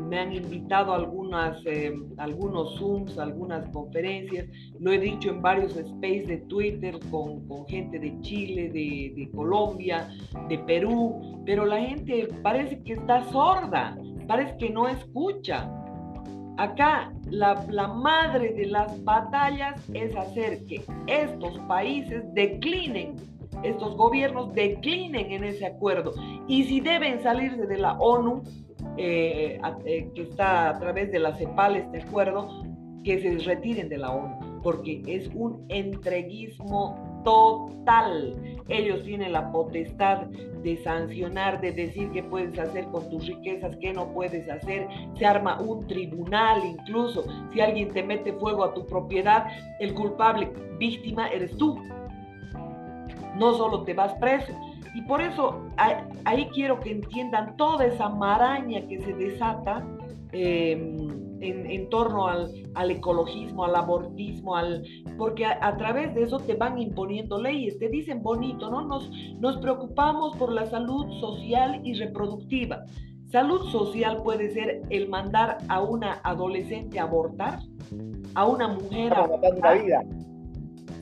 Me 0.10 0.20
han 0.20 0.34
invitado 0.34 0.94
a 0.94 0.98
algunas, 0.98 1.58
eh, 1.66 1.94
algunos 2.18 2.78
Zooms, 2.78 3.18
algunas 3.18 3.68
conferencias. 3.70 4.48
Lo 4.80 4.92
he 4.92 5.00
dicho 5.00 5.30
en 5.30 5.42
varios 5.42 5.74
spaces 5.74 6.28
de 6.28 6.38
Twitter 6.48 7.00
con, 7.10 7.48
gente 7.68 8.00
de 8.00 8.20
Chile, 8.22 8.70
de, 8.70 9.14
de 9.16 9.32
Colombia, 9.32 10.10
de 10.48 10.58
Perú. 10.60 11.42
Pero 11.46 11.66
la 11.66 11.80
gente 11.82 12.28
parece 12.42 12.82
que 12.84 12.94
está 12.94 13.24
sorda, 13.26 13.98
parece 14.28 14.58
que 14.58 14.70
no 14.70 14.88
escucha. 14.88 15.70
Acá 16.58 17.14
la, 17.30 17.88
madre 17.88 18.54
de 18.54 18.66
las 18.66 19.04
batallas 19.04 19.80
es 19.94 20.16
hacer 20.16 20.66
que 20.66 20.84
estos 21.08 21.58
países 21.68 22.24
declinen 22.34 23.16
estos 23.64 23.96
gobiernos 23.98 24.54
declinen 24.54 25.32
en 25.32 25.44
ese 25.44 25.66
acuerdo. 25.66 26.14
Y 26.48 26.64
si 26.66 26.80
deben 26.80 27.22
salirse 27.24 27.66
de 27.66 27.78
la 27.78 27.94
ONU, 27.94 28.44
eh, 28.98 29.60
eh, 29.86 30.10
que 30.14 30.22
está 30.22 30.70
a 30.70 30.80
través 30.80 31.12
de 31.12 31.20
la 31.20 31.36
CEPAL 31.36 31.78
este 31.78 32.02
acuerdo, 32.02 32.64
que 33.04 33.20
se 33.20 33.38
retiren 33.46 33.90
de 33.90 33.98
la 33.98 34.12
ONU, 34.12 34.62
porque 34.62 35.02
es 35.08 35.30
un 35.34 35.66
entreguismo 35.70 37.17
total. 37.28 38.36
Ellos 38.70 39.04
tienen 39.04 39.34
la 39.34 39.52
potestad 39.52 40.28
de 40.64 40.78
sancionar, 40.78 41.60
de 41.60 41.74
decir 41.74 42.10
qué 42.12 42.24
puedes 42.24 42.58
hacer 42.58 42.86
con 42.86 43.10
tus 43.10 43.28
riquezas, 43.28 43.76
qué 43.82 43.92
no 43.92 44.14
puedes 44.14 44.50
hacer. 44.50 44.88
Se 45.18 45.26
arma 45.26 45.60
un 45.60 45.86
tribunal 45.88 46.62
incluso. 46.64 47.26
Si 47.52 47.60
alguien 47.60 47.94
te 47.94 48.02
mete 48.02 48.32
fuego 48.32 48.64
a 48.64 48.74
tu 48.74 48.86
propiedad, 48.86 49.48
el 49.82 49.94
culpable 49.94 50.50
víctima 50.80 51.28
eres 51.28 51.58
tú 51.58 51.78
no 53.36 53.54
solo 53.54 53.84
te 53.84 53.94
vas 53.94 54.14
preso. 54.16 54.54
Y 54.96 55.02
por 55.02 55.22
eso 55.22 55.62
ahí, 55.78 56.48
quiero 56.54 56.80
que 56.80 56.92
entiendan 56.92 57.58
toda 57.58 57.86
esa 57.86 58.10
maraña 58.10 58.88
que 58.88 59.00
se 59.02 59.14
desata 59.14 59.86
em, 60.32 61.07
en, 61.42 61.90
torno 61.90 62.28
al, 62.28 62.92
ecologismo, 62.92 63.66
al 63.66 63.76
abortismo, 63.76 64.56
al, 64.56 64.84
porque 65.18 65.46
a, 65.46 65.78
través 65.78 66.14
de 66.16 66.24
eso 66.24 66.40
te 66.40 66.56
van 66.56 66.78
imponiendo 66.78 67.42
leyes, 67.42 67.78
te 67.80 67.90
dicen 67.90 68.22
bonito, 68.22 68.70
¿no? 68.70 68.82
Nos, 68.82 69.10
nos 69.40 69.58
preocupamos 69.58 70.36
por 70.38 70.52
la 70.52 70.66
salud 70.66 71.06
social 71.20 71.82
y 71.84 71.94
reproductiva. 71.96 72.84
Salud 73.28 73.70
social 73.72 74.22
puede 74.24 74.52
ser 74.52 74.84
el 74.90 75.10
mandar 75.10 75.58
a 75.68 75.82
una 75.82 76.22
adolescente 76.24 77.00
a 77.00 77.04
abortar, 77.04 77.60
a 78.36 78.46
una 78.46 78.70
mujer 78.70 79.14
a 79.14 79.26
abortar, 79.26 79.84
vida 79.84 80.04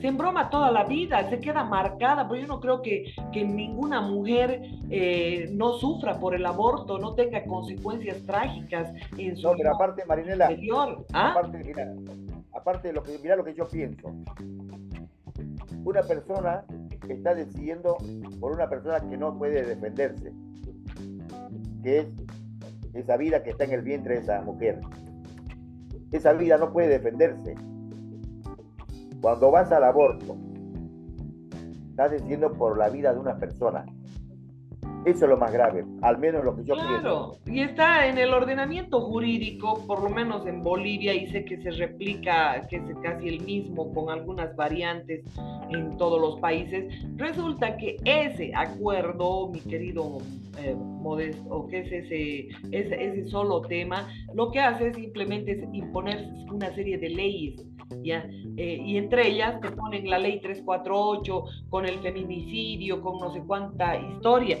se 0.00 0.06
embroma 0.08 0.50
toda 0.50 0.70
la 0.70 0.84
vida, 0.84 1.28
se 1.30 1.40
queda 1.40 1.64
marcada, 1.64 2.28
pero 2.28 2.40
yo 2.40 2.46
no 2.46 2.60
creo 2.60 2.82
que, 2.82 3.14
que 3.32 3.44
ninguna 3.44 4.00
mujer 4.00 4.62
eh, 4.90 5.48
no 5.52 5.74
sufra 5.74 6.18
por 6.18 6.34
el 6.34 6.44
aborto, 6.44 6.98
no 6.98 7.14
tenga 7.14 7.44
consecuencias 7.44 8.22
trágicas 8.26 8.92
en 9.16 9.36
su 9.36 9.48
No, 9.48 9.54
pero 9.56 9.74
aparte, 9.74 10.04
Marinela, 10.04 10.50
¿ah? 11.12 11.30
aparte, 11.30 11.74
aparte 12.52 12.88
de 12.88 12.94
lo 12.94 13.02
que, 13.02 13.18
mira 13.22 13.36
lo 13.36 13.44
que 13.44 13.54
yo 13.54 13.66
pienso. 13.68 14.12
Una 15.84 16.02
persona 16.02 16.64
está 17.08 17.34
decidiendo 17.34 17.96
por 18.40 18.52
una 18.52 18.68
persona 18.68 19.00
que 19.00 19.16
no 19.16 19.38
puede 19.38 19.64
defenderse, 19.64 20.32
que 21.82 21.98
es 22.00 22.06
esa 22.92 23.16
vida 23.16 23.42
que 23.42 23.50
está 23.50 23.64
en 23.64 23.72
el 23.72 23.82
vientre 23.82 24.16
de 24.16 24.20
esa 24.20 24.40
mujer. 24.42 24.80
Esa 26.12 26.32
vida 26.32 26.58
no 26.58 26.72
puede 26.72 26.88
defenderse 26.88 27.54
cuando 29.26 29.50
vas 29.50 29.72
al 29.72 29.82
aborto, 29.82 30.36
estás 31.90 32.12
diciendo 32.12 32.52
por 32.52 32.78
la 32.78 32.88
vida 32.88 33.12
de 33.12 33.18
una 33.18 33.36
persona. 33.36 33.84
Eso 35.06 35.24
es 35.24 35.30
lo 35.30 35.36
más 35.36 35.52
grave, 35.52 35.84
al 36.02 36.18
menos 36.18 36.44
lo 36.44 36.56
que 36.56 36.64
yo 36.64 36.74
claro, 36.74 37.38
y 37.46 37.60
está 37.60 38.08
en 38.08 38.18
el 38.18 38.34
ordenamiento 38.34 39.00
jurídico, 39.02 39.86
por 39.86 40.02
lo 40.02 40.10
menos 40.10 40.44
en 40.48 40.64
Bolivia, 40.64 41.14
y 41.14 41.28
sé 41.28 41.44
que 41.44 41.62
se 41.62 41.70
replica, 41.70 42.66
que 42.68 42.76
es 42.76 42.82
casi 43.04 43.28
el 43.28 43.40
mismo 43.44 43.94
con 43.94 44.10
algunas 44.10 44.56
variantes 44.56 45.24
en 45.70 45.96
todos 45.96 46.20
los 46.20 46.40
países. 46.40 46.92
Resulta 47.14 47.76
que 47.76 47.98
ese 48.04 48.50
acuerdo, 48.52 49.48
mi 49.48 49.60
querido 49.60 50.18
eh, 50.58 50.74
Modesto, 50.74 51.68
que 51.68 51.82
es 51.82 51.92
ese, 51.92 52.48
ese, 52.72 53.28
solo 53.28 53.60
tema, 53.60 54.08
lo 54.34 54.50
que 54.50 54.58
hace 54.58 54.92
simplemente 54.92 55.52
es 55.52 55.62
imponer 55.72 56.26
una 56.50 56.74
serie 56.74 56.98
de 56.98 57.10
leyes 57.10 57.64
eh, 58.56 58.82
y 58.84 58.96
entre 58.96 59.28
ellas 59.28 59.60
te 59.60 59.70
ponen 59.70 60.08
la 60.08 60.18
ley 60.18 60.40
348 60.40 61.44
con 61.68 61.86
el 61.86 61.98
feminicidio, 62.00 63.00
con 63.00 63.18
no 63.18 63.32
sé 63.32 63.42
cuánta 63.46 63.96
historia. 63.96 64.58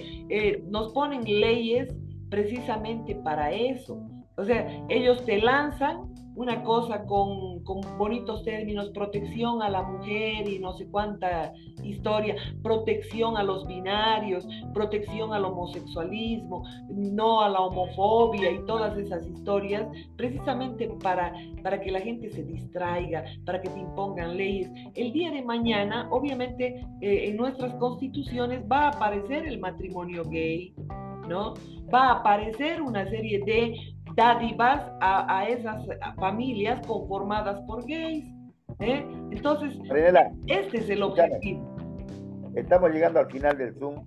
Nos 0.68 0.92
ponen 0.92 1.24
leyes 1.24 1.94
precisamente 2.30 3.14
para 3.14 3.52
eso. 3.52 4.00
O 4.36 4.44
sea, 4.44 4.66
ellos 4.88 5.24
te 5.24 5.40
lanzan 5.40 6.14
una 6.36 6.62
cosa 6.62 7.04
con, 7.06 7.64
con, 7.64 7.80
bonitos 7.98 8.44
términos, 8.44 8.90
protección 8.90 9.62
a 9.62 9.70
la 9.70 9.82
mujer 9.82 10.48
y 10.48 10.58
no 10.58 10.74
sé 10.74 10.86
cuánta 10.86 11.52
historia, 11.82 12.36
protección 12.62 13.36
a 13.36 13.42
los 13.42 13.66
binarios, 13.66 14.46
protección 14.74 15.32
al 15.32 15.46
homosexualismo, 15.46 16.64
no 16.90 17.40
a 17.40 17.48
la 17.48 17.60
homofobia 17.60 18.50
y 18.50 18.64
todas 18.66 18.96
esas 18.98 19.26
historias, 19.26 19.88
precisamente 20.16 20.88
para, 21.02 21.32
para 21.62 21.80
que 21.80 21.90
la 21.90 22.00
gente 22.00 22.30
se 22.30 22.44
distraiga, 22.44 23.24
para 23.46 23.60
que 23.62 23.70
te 23.70 23.80
impongan 23.80 24.36
leyes. 24.36 24.70
El 24.94 25.12
día 25.12 25.30
de 25.30 25.42
mañana, 25.42 26.06
obviamente, 26.10 26.84
eh, 27.00 27.28
en 27.28 27.36
nuestras 27.36 27.72
constituciones 27.74 28.62
va 28.70 28.84
a 28.84 28.88
aparecer 28.88 29.46
el 29.46 29.58
matrimonio 29.58 30.22
gay, 30.24 30.74
¿no? 31.28 31.54
Va 31.92 32.08
a 32.08 32.12
aparecer 32.20 32.82
una 32.82 33.08
serie 33.08 33.42
de 33.44 33.95
dádivas 34.16 34.90
a, 35.00 35.38
a 35.38 35.48
esas 35.48 35.86
familias 36.16 36.84
conformadas 36.86 37.60
por 37.66 37.86
gays. 37.86 38.26
¿eh? 38.80 39.06
Entonces, 39.30 39.78
este 40.46 40.78
es 40.78 40.90
el 40.90 41.02
objetivo. 41.02 41.76
Estamos 42.54 42.90
llegando 42.90 43.20
al 43.20 43.30
final 43.30 43.56
del 43.58 43.74
Zoom. 43.74 44.02